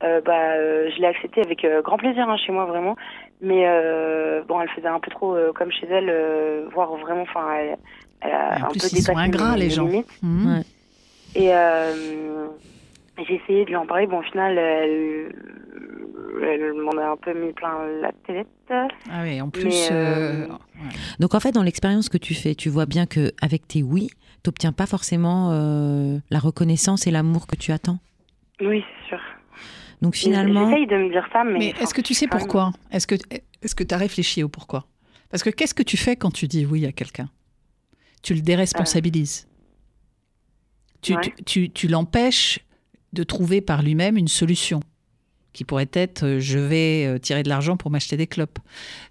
[0.03, 2.95] Euh, bah, euh, je l'ai accepté avec euh, grand plaisir hein, chez moi vraiment.
[3.41, 7.23] Mais euh, bon, elle faisait un peu trop euh, comme chez elle, euh, voire vraiment,
[7.23, 7.77] enfin, elle,
[8.21, 9.85] elle a en un plus, peu ils sont dépassé ingrats, mes- les mes gens.
[9.87, 10.07] limites.
[10.23, 10.63] Ouais.
[11.35, 12.47] Et euh,
[13.17, 14.07] j'ai essayé de lui en parler.
[14.07, 15.31] Bon, au final, elle,
[16.43, 18.47] elle m'en a un peu mis plein la tête.
[18.69, 19.89] Ah oui, en plus.
[19.91, 20.47] Euh, euh.
[21.19, 24.09] Donc en fait, dans l'expérience que tu fais, tu vois bien que avec tes oui,
[24.43, 27.99] t'obtiens pas forcément euh, la reconnaissance et l'amour que tu attends.
[28.61, 29.19] Oui, c'est sûr.
[30.01, 31.59] Donc finalement, J'essaye de me dire ça, mais.
[31.59, 33.15] Mais enfin, est-ce que tu sais pourquoi Est-ce que
[33.61, 34.85] est-ce que tu as réfléchi au pourquoi?
[35.29, 37.29] Parce que qu'est-ce que tu fais quand tu dis oui à quelqu'un?
[38.23, 39.47] Tu le déresponsabilises.
[41.01, 41.21] Tu, Ouais.
[41.21, 42.59] tu, tu- tu l'empêches
[43.13, 44.81] de trouver par lui-même une solution
[45.53, 48.59] qui pourrait être euh, je vais euh, tirer de l'argent pour m'acheter des clopes.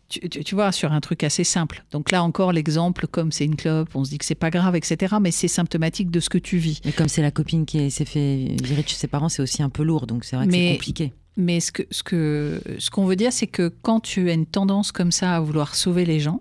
[0.09, 1.84] Tu, tu- tu vois, sur un truc assez simple.
[1.91, 4.76] Donc là encore, l'exemple, comme c'est une clope, on se dit que c'est pas grave,
[4.76, 5.16] etc.
[5.20, 6.80] Mais c'est symptomatique de ce que tu vis.
[6.84, 9.62] mais comme c'est la copine qui s'est fait virer de chez ses parents, c'est aussi
[9.62, 11.12] un peu lourd, donc c'est vrai que c'est compliqué.
[11.39, 14.47] Mais ce que ce que ce qu'on veut dire, c'est que quand tu as une
[14.47, 16.41] tendance comme ça à vouloir sauver les gens,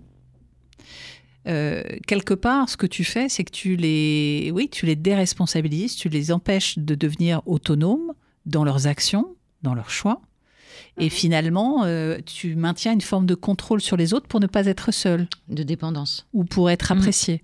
[1.46, 5.96] euh, quelque part, ce que tu fais, c'est que tu les, oui, tu les déresponsabilises,
[5.96, 8.12] tu les empêches de devenir autonomes
[8.46, 10.20] dans leurs actions, dans leurs choix,
[10.98, 11.10] et Mhm.
[11.10, 14.92] finalement, euh, tu maintiens une forme de contrôle sur les autres pour ne pas être
[14.92, 16.26] seul De dépendance.
[16.32, 16.98] ou pour être Mhm.
[17.00, 17.42] apprécié.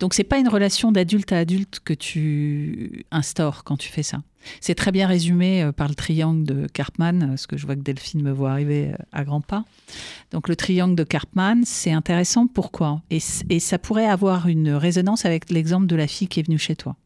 [0.00, 4.22] Donc c'est pas une relation d'adulte à adulte que tu instaures quand tu fais ça.
[4.60, 7.80] C'est très bien résumé euh, par le triangle de Karpman, parce que je vois que
[7.80, 9.64] Delphine me voit arriver euh, à grands pas.
[10.30, 12.46] Donc le triangle de Karpman, c'est intéressant.
[12.46, 13.02] Pourquoi?
[13.10, 13.18] Et,
[13.50, 16.76] et ça pourrait avoir une résonance avec l'exemple de la fille qui est venue chez
[16.76, 16.96] toi.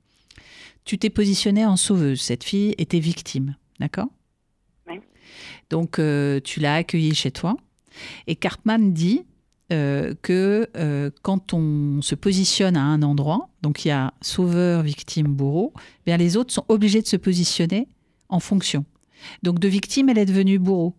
[0.84, 2.20] Tu t'es positionnée en sauveuse.
[2.20, 4.08] Cette fille était victime, d'accord?
[4.88, 5.00] Oui.
[5.68, 7.56] Donc euh, tu l'as accueillie chez toi.
[8.26, 9.24] Et Karpman dit
[9.72, 14.82] euh, que euh, quand on se positionne à un endroit, donc il y a sauveur,
[14.82, 17.88] victime, bourreau, eh bien les autres sont obligés de se positionner
[18.28, 18.84] en fonction.
[19.42, 20.94] Donc de victime, elle est devenue bourreau.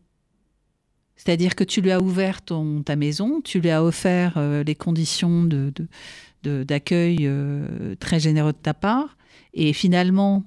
[1.15, 5.45] C'est-à-dire que tu lui as ouvert ta maison, tu lui as offert euh, les conditions
[5.45, 5.73] de,
[6.43, 7.29] de, d'accueil
[7.99, 9.17] très généreux de ta part,
[9.53, 10.43] et finalement,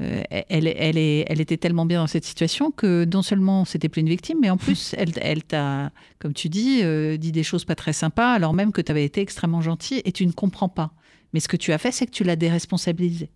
[0.00, 3.88] euh, elle, elle, est, elle, était tellement bien dans cette situation que non seulement c'était
[3.88, 7.42] plus une victime, mais en plus, elle, elle t'a, comme tu dis, euh, dit des
[7.42, 10.32] choses pas très sympas, alors même que tu avais été extrêmement gentil et tu ne
[10.32, 10.92] comprends pas.
[11.32, 13.30] Mais ce que tu as fait, c'est que tu l'as déresponsabilisée.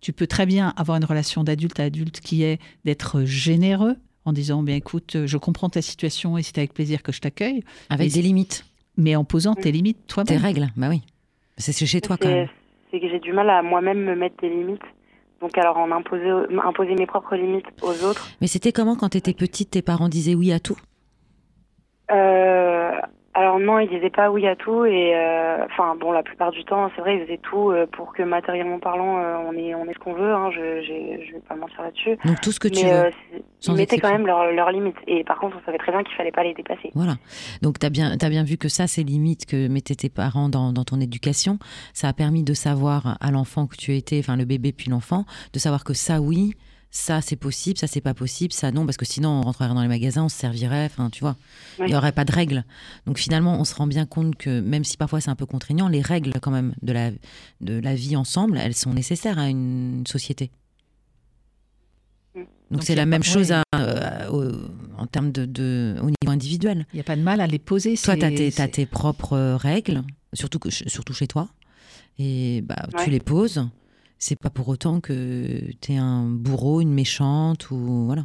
[0.00, 4.32] Tu peux très bien avoir une relation d'adulte à adulte qui est d'être généreux en
[4.32, 7.64] disant bien écoute, je comprends ta situation et c'est avec plaisir que je t'accueille.
[7.88, 8.64] Avec des limites.
[8.96, 10.38] Mais en posant tes limites toi-même.
[10.38, 11.02] Tes règles, bah oui.
[11.56, 12.48] C'est chez toi quand même.
[12.90, 14.82] C'est que j'ai du mal à moi-même me mettre des limites.
[15.40, 16.30] Donc alors en imposer,
[16.64, 18.28] imposer mes propres limites aux autres.
[18.40, 20.76] Mais c'était comment quand tu étais petite, tes parents disaient oui à tout?
[22.10, 22.90] Euh,
[23.38, 26.64] alors non, ils disaient pas oui à tout et euh, enfin bon la plupart du
[26.64, 29.84] temps c'est vrai ils faisaient tout euh, pour que matériellement parlant euh, on est on
[29.84, 30.32] est ce qu'on veut.
[30.32, 32.18] Hein, je je vais pas mentir là-dessus.
[32.24, 33.10] Donc tout ce que tu Mais, veux.
[33.68, 36.32] ils mettaient quand même leurs limites et par contre on savait très bien qu'il fallait
[36.32, 36.90] pas les dépasser.
[36.96, 37.14] Voilà.
[37.62, 40.48] Donc tu as bien as bien vu que ça ces limites que mettaient tes parents
[40.48, 41.58] dans dans ton éducation,
[41.92, 45.26] ça a permis de savoir à l'enfant que tu étais, enfin le bébé puis l'enfant,
[45.52, 46.54] de savoir que ça oui
[46.90, 49.82] ça c'est possible, ça c'est pas possible, ça non, parce que sinon on rentrerait dans
[49.82, 51.36] les magasins, on se servirait, enfin tu vois,
[51.80, 52.64] il n'y aurait pas de règles.
[53.06, 55.88] Donc finalement on se rend bien compte que même si parfois c'est un peu contraignant,
[55.88, 57.10] les règles quand même de la,
[57.60, 60.50] de la vie ensemble, elles sont nécessaires à une société.
[62.34, 62.40] Mm.
[62.70, 66.30] Donc c'est la même pas- chose à- euh, au- en termes de, de- au niveau
[66.32, 66.86] individuel.
[66.92, 67.96] Il n'y a pas de mal à les poser.
[67.96, 71.48] Toi, tu as, tes, t'as c'est- tes propres règles, surtout, que, surtout chez toi,
[72.18, 73.68] et bah, tu les poses.
[74.18, 78.22] C'est pas pour autant que tu es un bourreau, une méchante, ou voilà.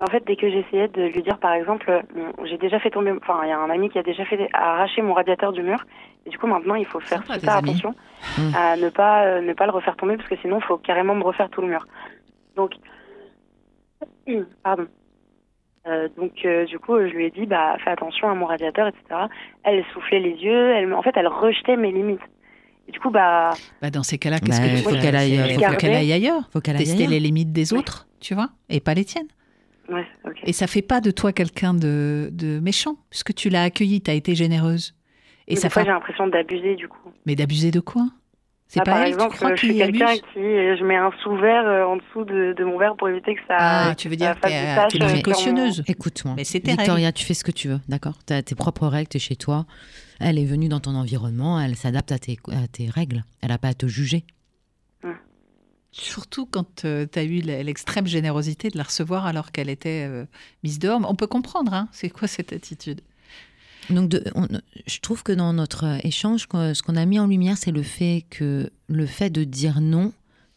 [0.00, 3.12] En fait, dès que j'essayais de lui dire, par exemple, bon, j'ai déjà fait tomber,
[3.20, 5.84] enfin, il y a un ami qui a déjà fait arracher mon radiateur du mur,
[6.24, 7.94] et du coup, maintenant, il faut faire super attention
[8.36, 8.54] Mm.
[8.54, 11.14] à ne pas, euh, ne pas le refaire tomber, parce que sinon, il faut carrément
[11.14, 11.86] me refaire tout le mur.
[12.56, 12.72] Donc,
[14.62, 14.86] pardon.
[15.86, 18.86] Euh, donc, euh, du coup, je lui ai dit, bah, fais attention à mon radiateur,
[18.88, 19.22] etc.
[19.62, 22.20] Elle soufflait les yeux, elle, en fait, elle rejetait mes limites.
[22.88, 23.50] Et du coup, bah,
[23.82, 25.94] Bah, dans ces cas-là, qu'est-ce Bah, que tu faut fais qu'elle aille, euh, faut qu'elle
[25.94, 26.48] aille ailleurs.
[26.52, 27.10] Faut qu'elle aille Tester ailleurs.
[27.10, 29.28] les limites des autres, tu vois, et pas les tiennes.
[29.90, 30.38] ouais, ok.
[30.44, 34.10] Et ça fait pas de toi quelqu'un de, de méchant, puisque tu l'as accueilli, tu
[34.10, 34.94] as été généreuse.
[35.46, 35.82] Et Mais ça fait...
[35.84, 37.10] j'ai l'impression d'abuser, du coup.
[37.26, 38.08] Mais d'abuser de quoi?
[38.70, 40.22] C'est Ah, pas par elle, exemple, tu crois je suis quelqu'un abuse?
[40.34, 43.34] qui, euh, je mets un sous-verre euh, en dessous de, de mon verre pour éviter
[43.34, 43.56] que ça.
[43.58, 45.84] Ah, tu veux dire que t'es t'es mon- précautionneuse.
[45.88, 48.18] Écoute-moi, Mais c'est tes Victoria, tu fais ce que tu veux, d'accord?
[48.26, 49.64] Tu as tes propres règles, tu es chez toi.
[50.20, 53.24] Elle est venue dans ton environnement, elle s'adapte à tes, à tes règles.
[53.40, 54.24] Elle n'a pas à te juger.
[55.90, 60.26] Surtout quand tu as eu l'extrême générosité de la recevoir alors qu'elle était euh,
[60.62, 61.00] mise dehors.
[61.08, 63.00] On peut comprendre, hein, c'est quoi cette attitude?
[63.90, 64.46] Donc, de- on-
[64.86, 67.82] je trouve que dans notre euh, échange, ce qu'on a mis en lumière, c'est le
[67.82, 70.12] fait que le fait de dire non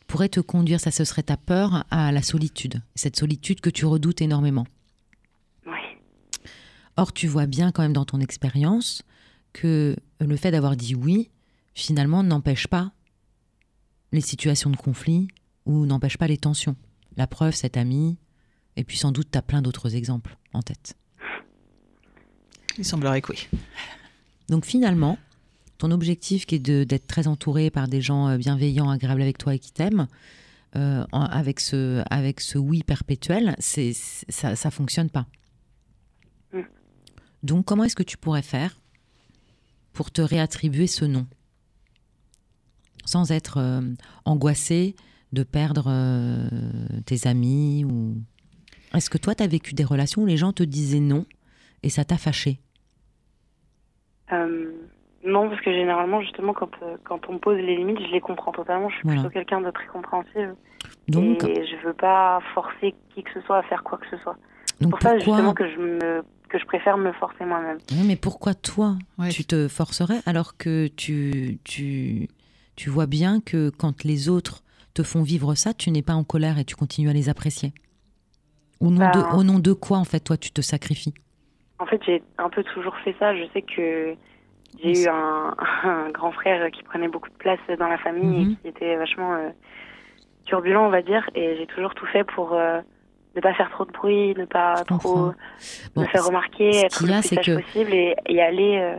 [0.06, 2.82] pourrait te conduire, ça ce serait ta peur, à la solitude.
[2.96, 4.68] Cette solitude que tu redoutes énormément.
[5.66, 5.80] Oui.
[6.98, 9.02] Or, tu vois bien quand même dans ton expérience
[9.54, 11.30] que le fait d'avoir dit oui,
[11.74, 12.92] finalement, n'empêche pas
[14.12, 15.28] les situations de conflit
[15.66, 16.76] ou n'empêche pas les tensions.
[17.18, 18.18] La preuve, cet ami,
[18.76, 20.96] et puis sans doute, tu as plein d'autres exemples en tête.
[22.78, 23.48] Il semblerait que oui.
[24.50, 25.18] Donc finalement,
[25.78, 29.38] ton objectif qui est de- d'être très entouré par des gens euh, bienveillants, agréables avec
[29.38, 30.08] toi et qui t'aiment,
[30.78, 35.26] euh, avec, ce, avec ce oui perpétuel, c'est, c'est- ça ne fonctionne pas.
[36.54, 36.60] Mm.
[37.44, 38.81] Donc comment est-ce que tu pourrais faire
[39.94, 41.26] pour te réattribuer ce non
[43.06, 43.82] Sans être euh,
[44.26, 44.96] angoissé
[45.34, 46.50] de perdre euh,
[47.06, 48.16] tes amis ou...
[48.94, 51.26] Est-ce que toi, tu as vécu des relations où les gens te disaient non
[51.84, 52.60] et ça t'a fâché?
[54.34, 54.72] Euh,
[55.26, 58.22] non, parce que généralement, justement, quand, euh, quand on me pose les limites, je les
[58.22, 58.90] comprends totalement.
[58.90, 59.22] Je suis Voilà.
[59.22, 60.56] plutôt quelqu'un de très compréhensive.
[61.08, 64.18] Donc, Et je veux pas forcer qui que ce soit à faire quoi que ce
[64.18, 64.36] soit.
[64.80, 67.78] Donc pour ça, pourquoi justement, que je, me, que je préfère me forcer moi-même.
[67.92, 72.28] Oui, mais pourquoi toi, Ouais, tu te forcerais alors que tu, tu,
[72.76, 76.24] tu vois bien que quand les autres te font vivre ça, tu n'es pas en
[76.26, 77.74] colère et tu continues à les apprécier?
[78.82, 79.12] Au nom, Bah.
[79.12, 81.14] de, au nom de quoi, en fait, toi, tu te sacrifies?
[81.80, 83.36] En fait, j'ai un peu toujours fait ça.
[83.36, 84.16] Je sais que
[84.84, 88.52] j'ai eu un, un, grand frère qui prenait beaucoup de place dans la famille Mhm.
[88.52, 89.50] et qui était vachement euh,
[90.46, 91.28] turbulent, on va dire.
[91.36, 92.82] Et j'ai toujours tout fait pour euh,
[93.36, 95.32] ne pas faire trop de bruit, ne pas Je trop.
[95.96, 98.16] Bon, me faire remarquer, ce être qu'il y le a, plus sage que- possible et,
[98.28, 98.78] et aller.
[98.82, 98.98] euh,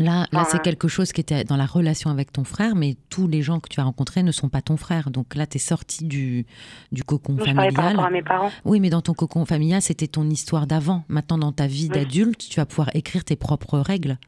[0.00, 3.26] Là, là c'est quelque chose qui était dans la relation avec ton frère, mais tous
[3.26, 5.10] les gens que tu as rencontrés ne sont pas ton frère.
[5.10, 6.46] Donc là, tu es sorti du,
[6.92, 8.12] du cocon je parlais par rapport à familial.
[8.12, 8.52] mes parents.
[8.64, 11.02] Oui, mais dans ton cocon familial, c'était ton histoire d'avant.
[11.08, 11.98] Maintenant, dans ta vie Oui.
[11.98, 14.18] d'adulte, tu vas pouvoir écrire tes propres règles.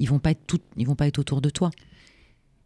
[0.00, 1.70] Ils vont pas être toutes, ils vont pas être autour de toi.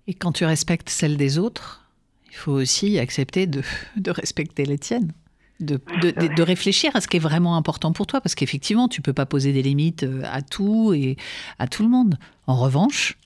[0.06, 1.90] Et quand tu respectes celles des autres,
[2.30, 3.60] il faut aussi accepter de,
[3.98, 5.12] de respecter les tiennes.
[5.60, 9.12] De, de, réfléchir à ce qui est vraiment important pour toi, parce qu'effectivement, tu peux
[9.12, 11.16] pas poser des limites euh, à tout et
[11.58, 12.18] à tout le monde.
[12.46, 13.18] En revanche,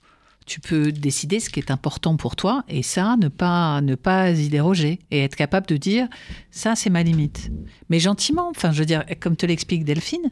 [0.46, 4.30] tu peux décider ce qui est important pour toi et ça, ne pas, ne pas
[4.30, 6.08] y déroger et être capable de dire
[6.50, 7.50] ça, c'est ma limite.
[7.88, 10.30] Mais gentiment, enfin, je veux dire, comme te l'explique Delphine,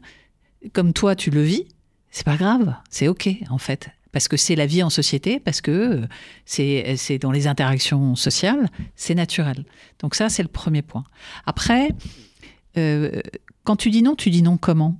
[0.73, 1.65] comme toi, tu le vis,
[2.11, 3.89] c'est pas grave, c'est ok en fait.
[4.13, 6.01] Parce que c'est la vie en société, parce que euh,
[6.45, 9.65] c'est c'est dans les interactions sociales, c'est naturel.
[9.99, 11.03] Donc ça, c'est le premier point.
[11.45, 11.89] Après,
[12.77, 13.09] euh,
[13.63, 14.95] quand tu dis non, tu dis non comment?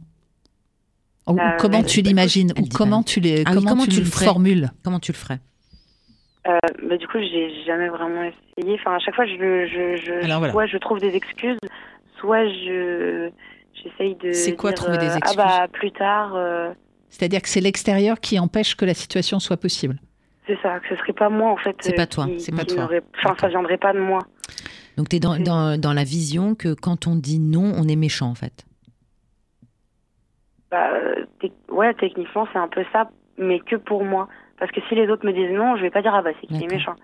[1.28, 2.52] Ou Euh, comment tu l'imagines?
[2.60, 4.72] Ou comment tu, les, Ah oui, comment comment tu, tu le formules?
[4.84, 5.40] Comment tu le ferais?
[6.48, 6.58] Euh,
[6.90, 8.78] bah, du coup, j'ai jamais vraiment essayé.
[8.80, 10.52] Enfin, à chaque fois, je, je, je, Alors, voilà.
[10.52, 11.58] soit je trouve des excuses,
[12.20, 13.30] soit je
[13.76, 14.34] j'essaye de.
[14.34, 16.36] C'est quoi dire, trouver des euh, excuses Ah bah plus tard.
[16.36, 16.74] euh,
[17.14, 20.00] C'est-à-dire que c'est l'extérieur qui empêche que la situation soit possible.
[20.48, 21.76] c'est ça, que ce serait pas moi en fait.
[21.80, 22.90] C'est euh, pas toi, c'est pas toi.
[23.24, 24.18] Enfin, ça viendrait pas de moi.
[24.98, 27.96] Donc tu es dans, dans, dans la vision que quand on dit non, on est
[27.96, 28.66] méchant en fait.
[30.72, 30.90] Bah,
[31.70, 34.28] ouais, techniquement, c'est un peu ça, mais que pour moi.
[34.58, 36.48] Parce que si les autres me disent non, je vais pas dire ah bah c'est
[36.48, 36.96] qui est méchant.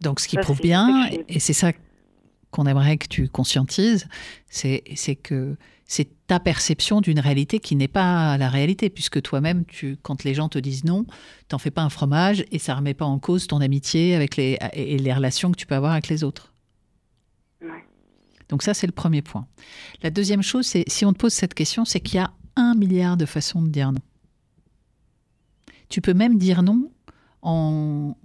[0.00, 1.72] Donc, ce qui Ça, prouve bien, et c'est ça
[2.50, 4.08] qu'on aimerait que tu conscientises,
[4.48, 5.56] c'est c'est que
[5.90, 10.34] c'est ta perception d'une réalité qui n'est pas la réalité, puisque toi-même, tu, quand les
[10.34, 11.04] gens te disent non,
[11.48, 14.56] t'en fais pas un fromage et ça remet pas en cause ton amitié avec les,
[14.72, 16.54] et les relations que tu peux avoir avec les autres.
[17.60, 17.84] Ouais.
[18.48, 19.48] Donc ça, c'est le premier point.
[20.00, 22.76] La deuxième chose, c'est si on te pose cette question, c'est qu'il y a un
[22.76, 24.02] milliard de façons de dire non.
[25.88, 26.88] Tu peux même dire non
[27.42, 28.16] en,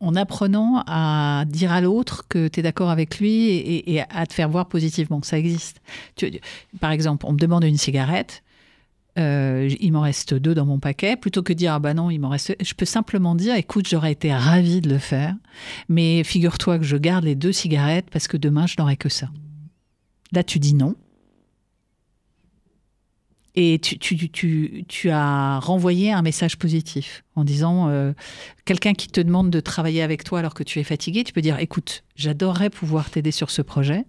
[0.00, 4.32] en apprenant à dire à l'autre que tu es d'accord avec lui et, à te
[4.34, 5.20] faire voir positivement.
[5.22, 5.80] Ça existe.
[6.16, 6.40] Tu-
[6.80, 8.42] par exemple, on me demande une cigarette.
[9.18, 11.16] euh, il m'en reste deux dans mon paquet.
[11.16, 14.12] Plutôt que dire ah bah non, il m'en reste, je peux simplement dire écoute, j'aurais
[14.12, 15.34] été ravie de le faire,
[15.88, 19.28] mais figure-toi que je garde les deux cigarettes parce que demain je n'aurai que ça.
[20.32, 20.94] Là, tu dis non.
[23.56, 28.12] Et tu, as renvoyé un message positif en disant euh,
[28.64, 31.40] quelqu'un qui te demande de travailler avec toi alors que tu es fatigué, tu peux
[31.40, 34.04] dire écoute, j'adorerais pouvoir t'aider sur ce projet,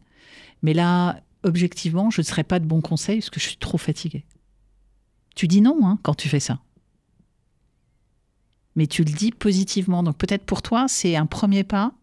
[0.62, 3.80] mais là, objectivement, je ne serais pas de bons conseils parce que je suis trop
[3.80, 4.26] fatigué.
[5.36, 6.60] Tu dis non hein, quand tu fais ça.
[8.76, 10.04] Mais tu le dis positivement.
[10.04, 11.94] Donc peut-être pour toi, c'est un premier pas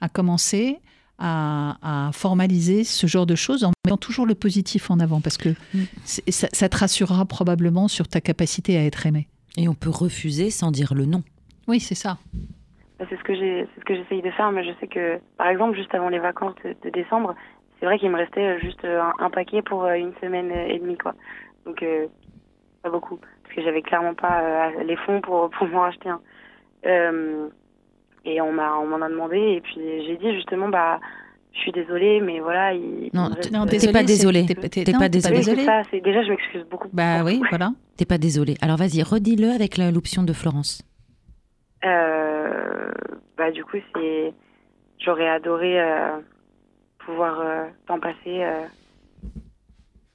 [0.00, 0.78] à commencer
[1.18, 5.36] à, à formaliser ce genre de choses en mettant toujours le positif en avant parce
[5.38, 5.82] que Mm.
[6.04, 9.28] ça, ça te rassurera probablement sur ta capacité à être aimé.
[9.56, 11.22] Et on peut refuser sans dire le non.
[11.68, 12.18] Oui, c'est ça.
[12.98, 15.18] Bah, C'est ce que j'ai, c'est ce que j'essaye de faire, mais je sais que,
[15.38, 17.34] par exemple, juste avant les vacances de, de décembre,
[17.80, 20.50] c'est vrai qu'il me restait euh, juste euh, un, un paquet pour euh, une semaine
[20.50, 21.14] et demie, quoi.
[21.64, 22.06] Donc, euh,
[22.82, 26.20] pas beaucoup, parce que j'avais clairement pas euh, les fonds pour pour m'en racheter un.
[26.86, 27.48] Euh,
[28.26, 29.74] et on m'a, on m'en a demandé, et puis
[30.06, 31.00] j'ai dit justement, bah,
[31.54, 33.08] je suis désolée, mais voilà, il.
[33.14, 33.50] Non, reste,
[33.80, 34.54] T'es pas Désolée, t'es-
[34.92, 35.64] pas désolée.
[35.64, 36.88] ça, déjà, je m'excuse beaucoup.
[36.92, 37.70] Bah oui, voilà.
[37.96, 38.56] T'es pas désolé.
[38.60, 40.82] Alors vas-y, redis-le avec l'option de Florence.
[41.84, 42.90] Euh,
[43.36, 44.32] bah du coup c'est
[44.98, 46.16] j'aurais adoré euh,
[46.98, 48.62] pouvoir euh, t'en passer euh,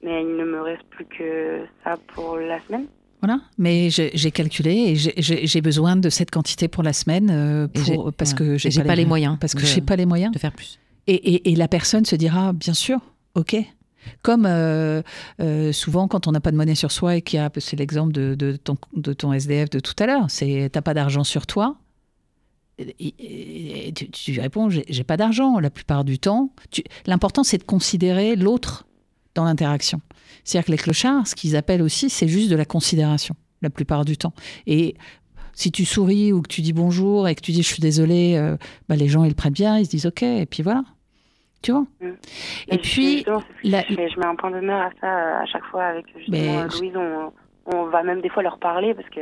[0.02, 2.86] mais il ne me reste plus que ça pour la semaine
[3.22, 4.96] Voilà, mais j'ai calculé et
[5.46, 8.96] j'ai- besoin de cette quantité pour la semaine euh, pour, parce que j'ai j'ai pas
[8.96, 10.32] les moyens Parce que j'ai pas les moyens.
[10.32, 10.80] De faire plus.
[11.06, 12.98] Et, et- et la personne se dira, bien sûr,
[13.36, 13.56] ok.
[14.22, 15.02] Comme euh,
[15.40, 17.76] euh, souvent quand on n'a pas de monnaie sur soi et qu'il y a, c'est
[17.76, 21.22] l'exemple de, de ton, de ton SDF de tout à l'heure, c'est t'as pas d'argent
[21.22, 21.76] sur toi.
[22.78, 26.50] Et, tu, tu réponds, j'ai pas d'argent la plupart du temps.
[27.06, 28.86] L'important c'est de considérer l'autre
[29.34, 30.00] dans l'interaction.
[30.44, 34.04] C'est-à-dire que les clochards, ce qu'ils appellent aussi, c'est juste de la considération la plupart
[34.04, 34.32] du temps.
[34.66, 34.96] Et
[35.52, 38.34] si tu souris ou que tu dis bonjour et que tu dis je suis désolé,
[38.36, 38.56] euh,
[38.88, 40.82] bah, les gens ils le prennent bien, ils se disent ok, et puis voilà.
[41.62, 41.86] Tu vois?
[42.00, 42.12] Mais
[42.66, 43.24] Et puis,
[43.62, 44.08] la- je, fais.
[44.10, 46.68] je mets un point d'honneur à ça euh, à chaque fois avec justement Mais euh,
[46.80, 47.32] Louise on,
[47.66, 49.20] on va même des fois leur parler parce que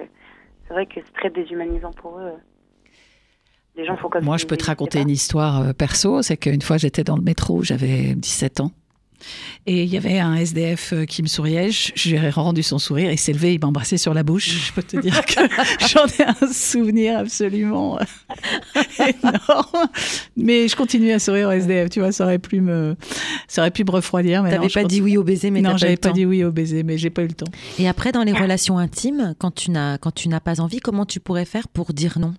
[0.67, 2.33] c'est vrai que c'est très déshumanisant pour eux
[3.77, 6.23] les gens font comme Moi, je peux te raconter une histoire perso.
[6.23, 8.73] C'est qu'une fois, j'étais dans le métro, j'avais 17 ans.
[9.67, 12.63] Et il y avait un SDF euh, qui me souriait, je, je lui ai rendu
[12.63, 14.49] son sourire, il s'est levé, il m'a embrassé sur la bouche.
[14.49, 15.41] Je peux te dire que
[15.89, 19.89] j'en ai un souvenir absolument euh, énorme.
[20.37, 22.97] Mais je continue à sourire au SDF, tu vois, ça aurait pu me,
[23.49, 24.45] ça aurait pu me refroidir.
[24.49, 26.99] T'avais pas dit oui au baiser, mais Non, j'avais pas dit oui au baiser, mais
[26.99, 27.51] j'ai pas eu le temps.
[27.79, 31.07] Et après, dans les relations intimes, quand tu n'as quand tu n'as pas envie, comment
[31.07, 32.35] tu pourrais faire pour dire non?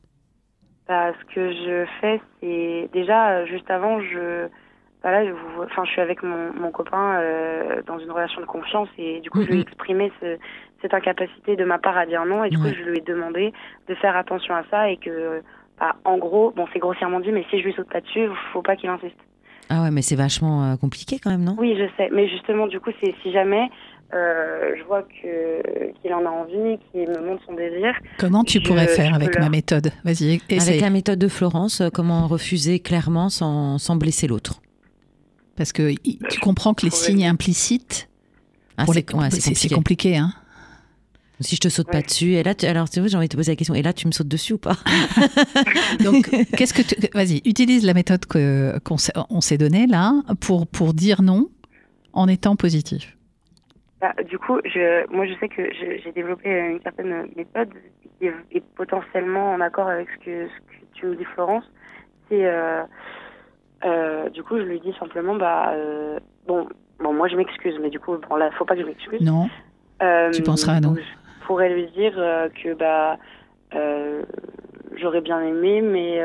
[0.88, 4.48] Bah, ce que je fais, c'est déjà juste avant, je,
[5.04, 8.40] bah là, je, vous- enfin, je suis avec mon, mon copain euh, dans une relation
[8.42, 9.62] de confiance et du coup, je lui ai Mhm.
[9.64, 10.38] exprimé ce-
[10.82, 12.70] cette incapacité de ma part à dire non et du Ouais.
[12.72, 13.54] coup, je lui ai demandé
[13.88, 15.42] de faire attention à ça et que,
[15.80, 18.62] bah, en gros, bon, c'est grossièrement dit, mais si je lui saute pas dessus, faut
[18.62, 19.16] pas qu'il insiste.
[19.70, 21.56] Ah ouais, mais c'est vachement euh, compliqué quand même, non?
[21.58, 23.70] Oui, je sais, mais justement, du coup, c'est si jamais
[24.14, 28.60] euh, je vois que qu'il en a envie, qu'il me montre son désir, Comment tu
[28.60, 29.92] Je- pourrais faire avec leur- ma méthode?
[30.04, 30.60] Vas-y, essaye.
[30.70, 34.62] Avec la méthode de Florence, euh, comment refuser clairement sans, sans blesser l'autre
[35.56, 35.92] Parce que
[36.30, 38.10] tu comprends que les signes implicites,
[38.78, 39.76] Ah, c'est ouais, compliqué.
[39.76, 40.34] compliqué, hein
[41.40, 43.32] Si je te saute pas dessus, et là, tu- alors tu vois, j'ai envie de
[43.32, 43.74] te poser la question.
[43.74, 44.78] Et là, tu me sautes dessus ou pas?
[46.04, 46.96] Donc, qu'est-ce que tu...
[47.14, 51.50] Vas-y, utilise la méthode que qu'on s'est- on s'est donnée là pour pour dire non
[52.14, 53.18] en étant positif.
[54.02, 55.62] Bah, du coup, je, moi, je sais que
[56.04, 57.70] j'ai développé une certaine méthode
[58.20, 61.64] qui est, est potentiellement en accord avec ce que, ce que tu me dis, Florence.
[62.30, 62.84] C'est, euh,
[63.86, 66.68] euh, du coup, je lui dis simplement, bah, euh, bon,
[67.00, 69.22] bon, moi, je m'excuse, mais du coup, bon, là, faut pas que je m'excuse.
[69.22, 69.50] Non,
[70.02, 73.18] Euh, Tu penseras à Je pourrais lui dire que, bah,
[74.98, 76.22] j'aurais bien aimé, mais,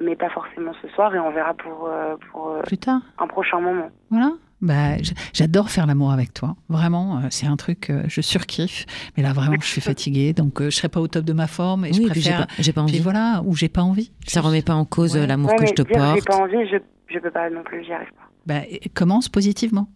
[0.00, 1.90] mais pas forcément ce soir, et on verra pour,
[2.30, 3.00] pour plus tard.
[3.18, 3.90] un prochain moment.
[4.10, 4.32] Voilà.
[4.60, 4.96] Bah,
[5.34, 6.56] j'adore faire l'amour avec toi.
[6.68, 8.86] Vraiment, euh, c'est un truc, euh, je surkiffe.
[9.16, 11.46] Mais là, vraiment, je suis fatiguée, donc euh, je serai pas au top de ma
[11.46, 12.46] forme et je Oui, puis préfère.
[12.46, 13.02] pas, j'ai pas Puis envie.
[13.02, 14.10] voilà, ou j'ai pas envie.
[14.26, 15.26] Ça remet pas en cause Ouais.
[15.26, 16.26] l'amour Ouais, que je te dire j'ai porte.
[16.26, 16.76] pas envie, je,
[17.12, 18.30] je peux pas non plus, j'y arrive pas.
[18.46, 18.62] Bah,
[18.94, 19.88] commence positivement.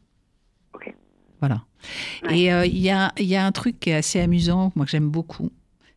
[0.74, 0.92] Ok.
[1.40, 1.62] Voilà.
[2.28, 2.38] Ouais.
[2.40, 4.84] Et euh, il y, a, il y a un truc qui est assez amusant, moi
[4.84, 5.50] que j'aime beaucoup.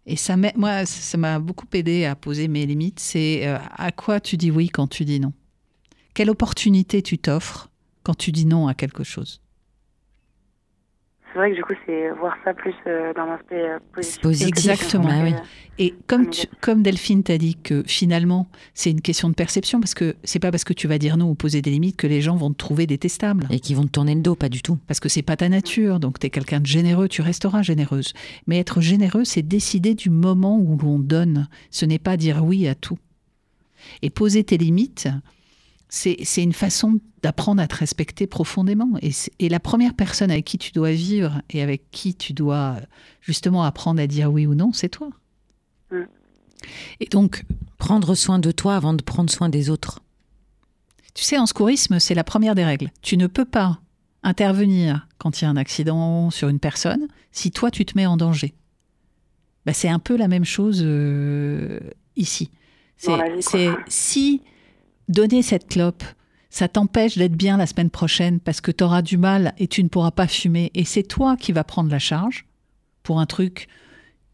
[0.06, 3.00] Et ça m'a- moi, ça m'a beaucoup aidé à poser mes limites.
[3.00, 5.34] C'est euh, à quoi tu dis oui quand tu dis non?
[6.14, 7.70] Quelle opportunité tu t'offres
[8.04, 9.42] quand tu dis non à quelque chose.
[11.34, 14.20] C'est vrai que du coup, c'est voir ça plus euh, d'un aspect euh, positif.
[14.22, 15.06] Positif, Exactement.
[15.08, 15.34] bah oui.
[15.80, 19.94] Et comme, tu- comme Delphine t'a dit que finalement, c'est une question de perception, parce
[19.94, 22.22] que c'est pas parce que tu vas dire non ou poser des limites que les
[22.22, 23.48] gens vont te trouver détestable.
[23.50, 24.78] Et qui vont te tourner le dos, pas du tout.
[24.88, 28.12] Parce que c'est pas ta nature, donc tu es quelqu'un de généreux, tu resteras généreuse.
[28.46, 31.48] Mais être généreux, c'est décider du moment où l'on donne.
[31.70, 33.00] Ce n'est pas dire oui à tout.
[34.02, 35.08] Et poser tes limites,
[35.92, 38.94] c'est c'est une façon d'apprendre à te respecter profondément.
[39.38, 42.78] Et, la première personne avec qui tu dois vivre et avec qui tu dois
[43.22, 45.10] justement apprendre à dire oui ou non, c'est toi.
[47.00, 47.44] Et donc,
[47.82, 50.02] Prendre soin de toi avant de prendre soin des autres.
[51.16, 52.92] Tu sais, en secourisme, c'est la première des règles.
[53.02, 53.80] Tu ne peux pas
[54.22, 58.06] intervenir quand il y a un accident sur une personne si toi, tu te mets
[58.06, 58.54] en danger.
[59.66, 61.80] Bah, c'est un peu la même chose euh,
[62.16, 62.52] ici.
[62.98, 64.42] C'est si
[65.10, 66.04] donner cette clope,
[66.50, 69.84] ça t'empêche d'être bien la semaine prochaine parce que tu auras du mal et tu
[69.84, 72.46] ne pourras pas fumer, et c'est toi qui vas prendre la charge
[73.04, 73.68] pour un truc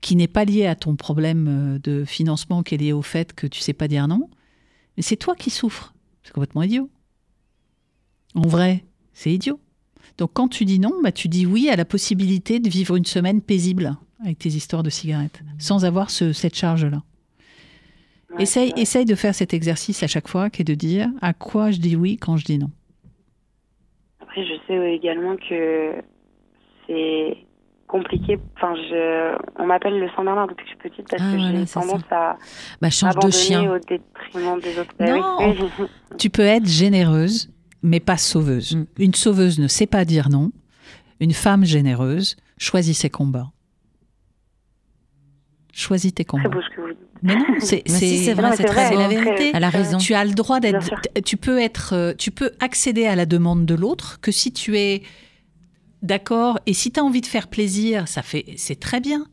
[0.02, 3.34] qui n'est pas lié à ton problème euh, de financement, qui est lié au fait
[3.34, 4.30] que tu sais pas dire non,
[4.96, 5.94] mais c'est toi qui souffres.
[6.24, 6.90] C'est complètement idiot.
[8.36, 9.60] En vrai, c'est idiot.
[10.18, 13.06] Donc quand tu dis non, bah, tu dis oui à la possibilité de vivre une
[13.06, 17.04] semaine paisible avec tes histoires de cigarettes, sans avoir ce- cette charge-là.
[18.40, 21.72] Essaye, essaye de faire cet exercice à chaque fois, qui est de dire à quoi
[21.72, 22.70] je dis oui quand je dis non.
[24.22, 25.94] Après, je sais également que
[26.88, 27.38] c'est
[27.88, 28.38] compliqué.
[28.58, 31.60] Enfin, je, on m'appelle le Saint-Bernard depuis que je suis petite parce Ah, que voilà,
[31.60, 32.38] j'ai tendance à
[32.82, 33.72] Bah, change de chien.
[33.72, 34.94] au détriment des autres.
[35.00, 35.56] Bah Non.
[36.18, 37.50] Tu peux être généreuse,
[37.84, 38.76] mais pas sauveuse.
[38.76, 38.86] Mm.
[39.00, 40.52] Une sauveuse ne sait pas dire non.
[41.20, 43.52] Une femme généreuse choisit ses combats.
[45.80, 46.50] Choisis tes combats.
[46.50, 46.98] beau ce que vous dites.
[47.22, 48.64] Mais non, c'est si, vrai, c'est
[48.96, 49.52] la vérité.
[49.54, 50.00] Elle a raison.
[50.00, 50.90] Tu as le droit d'être.
[51.24, 51.94] Tu peux être.
[51.94, 55.04] euh, Tu peux accéder à la demande de l'autre que si tu es
[56.02, 59.28] d'accord et si tu as envie de faire plaisir, ça fait c'est très bien.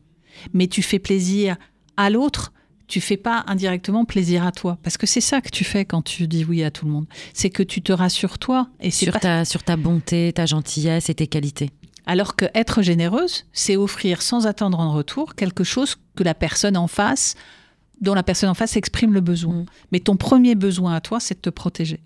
[0.53, 1.55] Mais tu fais plaisir
[1.97, 2.51] à l'autre.
[2.87, 6.03] Tu fais pas indirectement plaisir à toi parce que c'est ça que tu fais quand
[6.03, 7.07] tu dis oui à tout le monde.
[7.33, 11.09] C'est que tu te rassures toi et Sur pas ta, sur ta bonté, ta gentillesse
[11.09, 11.71] et tes qualités.
[12.05, 16.77] Alors que être généreuse, c'est offrir sans attendre en retour quelque chose que la personne
[16.77, 17.35] en face,
[18.01, 19.55] dont la personne en face exprime le besoin.
[19.55, 19.65] Mm.
[19.91, 22.01] Mais ton premier besoin à toi, c'est de te protéger.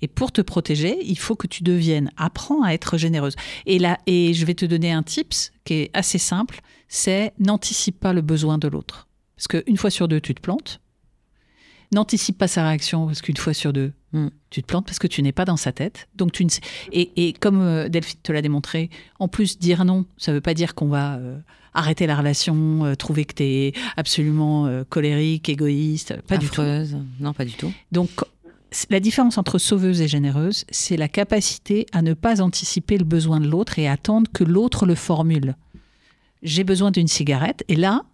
[0.00, 3.34] Et pour te protéger, il faut que tu deviennes, apprends à être généreuse.
[3.66, 7.98] Et là, et je vais te donner un tips qui est assez simple, c'est n'anticipe
[7.98, 9.08] pas le besoin de l'autre.
[9.36, 10.80] Parce qu'une fois sur deux, tu te plantes.
[11.92, 14.28] N'anticipe pas sa réaction parce qu'une fois sur deux, Mm.
[14.48, 16.08] tu te plantes parce que tu n'es pas dans sa tête.
[16.16, 16.62] Donc tu ne sais-
[16.92, 20.40] et, et comme euh, Delphine te l'a démontré, en plus dire non, ça ne veut
[20.40, 21.38] pas dire qu'on va euh,
[21.74, 26.62] arrêter la relation, euh, trouver que tu es absolument euh, colérique, égoïste, pas du tout.
[27.20, 27.70] Non, pas du tout.
[27.92, 28.08] Donc,
[28.90, 33.40] la différence entre sauveuse et généreuse, c'est la capacité à ne pas anticiper le besoin
[33.40, 35.54] de l'autre et attendre que l'autre le formule.
[36.42, 38.04] J'ai besoin d'une cigarette, et là,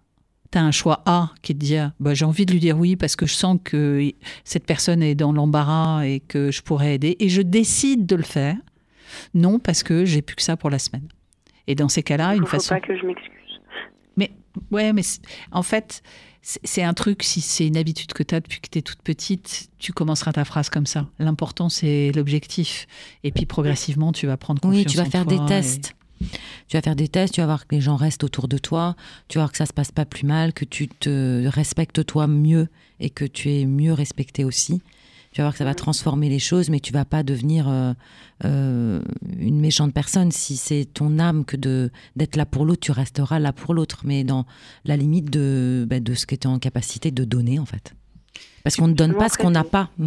[0.51, 2.95] tu as un choix A qui te dit bah, j'ai envie de lui dire oui
[2.95, 4.11] parce que je sens que
[4.43, 8.23] cette personne est dans l'embarras et que je pourrais aider, et je décide de le
[8.23, 8.55] faire.
[9.33, 11.07] Non, parce que j'ai plus que ça pour la semaine.
[11.67, 12.75] Et dans ces cas-là, Il une faut façon.
[12.75, 13.31] pas que je m'excuse.
[14.17, 14.31] Mais
[14.71, 15.01] ouais, mais
[15.51, 16.01] en fait,
[16.41, 19.01] c'est un truc, si c'est une habitude que tu as depuis que tu es toute
[19.01, 21.07] petite, tu commenceras ta phrase comme ça.
[21.17, 22.85] L'important, c'est l'objectif.
[23.23, 25.47] Et puis progressivement, tu vas prendre confiance Oui, tu vas en faire toi des et-
[25.47, 25.95] tests.
[26.67, 28.95] Tu vas faire des tests, tu vas voir que les gens restent autour de toi,
[29.27, 32.27] tu vas voir que ça se passe pas plus mal, que tu te respectes toi
[32.27, 32.67] mieux
[32.99, 34.81] et que tu es mieux respecté aussi.
[35.35, 37.91] Tu vas voir que ça va transformer les choses, mais tu vas pas devenir euh,
[38.45, 39.01] euh,
[39.37, 40.31] une méchante personne.
[40.31, 44.03] Si c'est ton âme que de d'être là pour l'autre, tu resteras là pour l'autre,
[44.05, 44.45] mais dans
[44.85, 47.95] la limite de, bah, de ce que tu es en capacité de donner, en fait.
[48.63, 49.89] Parce qu'on ne donne pas ce qu'on n'a pas.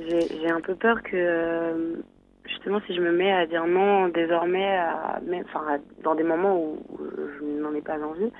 [0.00, 2.02] J'ai un peu peur que, euh,
[2.50, 6.22] justement, si je me mets à dire non désormais, à, même, enfin, à- dans des
[6.22, 6.98] moments où, où
[7.38, 8.30] je n'en ai pas envie,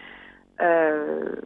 [0.61, 1.36] euh,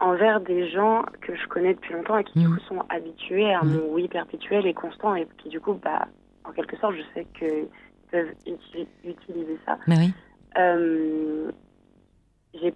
[0.00, 2.54] envers des gens que je connais depuis longtemps et qui, du Mhm.
[2.54, 3.72] coup, sont habitués à Mhm.
[3.72, 6.08] mon oui perpétuel et constant et qui, du coup, bah,
[6.44, 7.68] en quelque sorte, je sais qu'ils
[8.10, 9.78] peuvent uti- utiliser ça.
[9.86, 10.12] Mais oui.
[10.58, 11.50] Euh,
[12.54, 12.72] j'ai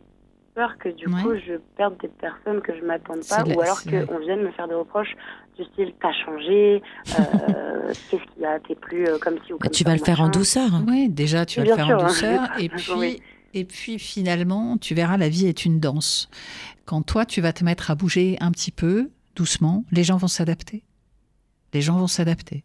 [0.58, 1.22] peur que du Ouais.
[1.22, 4.42] coup je perde des personnes que je m'attende C'est pas la- ou alors qu'on vienne
[4.42, 5.14] me faire des reproches
[5.56, 6.82] du style t'as changé,
[7.20, 9.96] euh, qu'est-ce qu'il y a, t'es plus euh, comme ci ou comme tu ça, vas
[9.96, 10.70] le faire en douceur.
[10.88, 12.06] Oui, déjà, tu vas le faire sûr, en hein.
[12.08, 12.40] douceur.
[12.58, 13.22] Et puis, Oui.
[13.54, 16.28] et puis finalement, tu verras, la vie est une danse.
[16.86, 20.26] Quand toi, tu vas te mettre à bouger un petit peu, doucement, les gens vont
[20.28, 20.82] s'adapter.
[21.72, 22.64] Les gens vont s'adapter.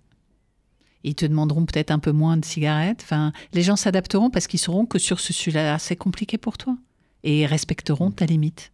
[1.03, 3.01] Ils te demanderont peut-être un peu moins de cigarettes.
[3.03, 6.75] Enfin, les gens s'adapteront parce qu'ils sauront que sur ce sujet-là, c'est compliqué pour toi.
[7.23, 8.71] Et respecteront ta limite.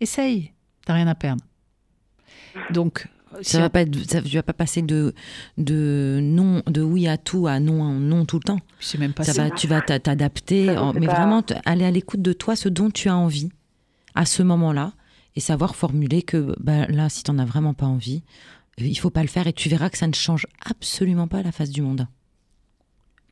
[0.00, 0.52] Essaye.
[0.84, 1.44] T'as rien à perdre.
[2.70, 3.08] Donc,
[3.40, 5.14] si Ça on- va pas être, ça, tu vas pas passer de,
[5.58, 8.58] de non, de oui à tout à non à non tout le temps.
[8.80, 12.20] c'est même pas Ça va, tu vas t'a- t'adapter, mais pas- vraiment aller à l'écoute
[12.20, 13.48] de toi, ce dont tu as envie
[14.14, 14.92] à ce moment-là,
[15.36, 18.22] et savoir formuler que bah, là, si tu n'en as vraiment pas envie,
[18.80, 21.42] euh, il faut pas le faire, et tu verras que ça ne change absolument pas
[21.42, 22.06] la face du monde.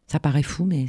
[0.07, 0.87] Ça paraît fou, mais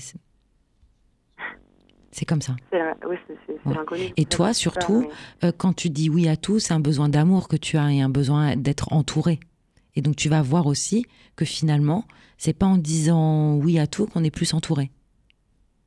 [2.11, 2.55] c'est- comme ça.
[2.71, 3.17] C'est oui,
[3.65, 3.73] Ouais.
[3.75, 4.13] l'inconnu.
[4.17, 5.01] Et toi, ça, surtout,
[5.41, 7.91] mais- Euh, quand tu dis oui à tout, c'est un besoin d'amour que tu as
[7.91, 9.39] et un besoin d'être entouré.
[9.95, 11.05] Et donc tu vas voir aussi
[11.35, 12.05] que finalement,
[12.37, 14.89] c'est pas en disant oui à tout qu'on est plus entouré.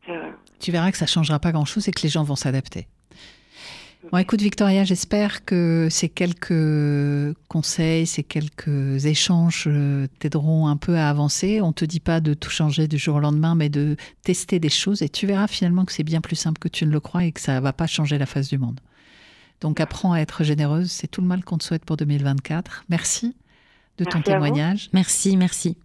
[0.07, 0.33] c'est vrai.
[0.61, 2.87] tu verras que ça changera pas grand-chose et que les gens vont s'adapter.
[4.13, 10.97] Bon, écoute Victoria, j'espère que ces quelques conseils, ces quelques échanges euh, t'aideront un peu
[10.97, 11.61] à avancer.
[11.61, 14.69] On te dit pas de tout changer du jour au lendemain, mais de tester des
[14.69, 17.25] choses et tu verras finalement que c'est bien plus simple que tu ne le crois
[17.25, 18.79] et que ça va pas changer la face du monde.
[19.61, 22.85] Donc apprends à être généreuse, c'est tout le mal qu'on te souhaite pour 2024.
[22.91, 23.35] Merci
[23.99, 24.25] de ton vous.
[24.25, 25.77] témoignage Merci, merci.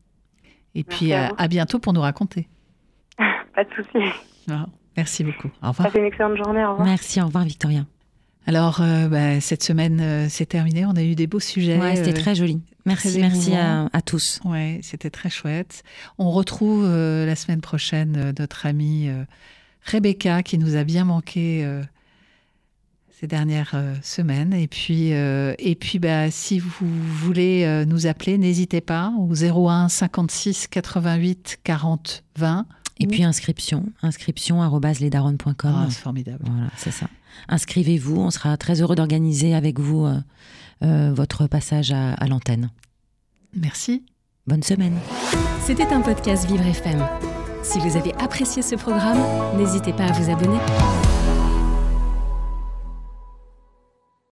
[0.76, 1.36] et Merci puis à à, vous.
[1.38, 2.47] à bientôt pour nous raconter.
[3.17, 4.05] Pas de souci.
[4.97, 5.49] Merci beaucoup.
[5.63, 5.88] Au revoir.
[5.88, 6.63] Passez une excellente journée.
[6.65, 6.88] Au revoir.
[6.88, 7.86] Merci, au revoir Victoria.
[8.46, 10.86] Alors, euh, bah, cette semaine, euh, c'est terminé.
[10.86, 11.78] On a eu des beaux sujets.
[11.78, 12.62] Ouais, c'était euh, très joli.
[12.86, 14.40] Merci, très merci à, tous.
[14.46, 15.84] Ouais, c'était très chouette.
[16.18, 19.10] On retrouve la semaine prochaine notre amie
[19.84, 21.68] Rebecca qui nous a bien manqué
[23.20, 24.54] ces dernières semaines.
[24.54, 29.90] Et puis, euh, et puis bah, si vous voulez nous appeler, n'hésitez pas au 01
[29.90, 32.66] 56 88 40 20.
[33.00, 35.56] Et puis inscription, inscription arobase lesdaronnes.com.
[35.64, 36.43] Ah, c'est formidable.
[36.45, 37.08] Voilà, c'est ça.
[37.47, 40.20] Inscrivez-vous, on sera très heureux d'organiser avec vous euh,
[40.84, 42.70] euh, votre passage à, à l'antenne.
[43.56, 44.04] Merci.
[44.47, 44.97] Bonne semaine.
[45.64, 47.06] C'était un podcast Vivre FM.
[47.64, 49.20] Si vous avez apprécié ce programme,
[49.58, 50.58] n'hésitez pas à vous abonner.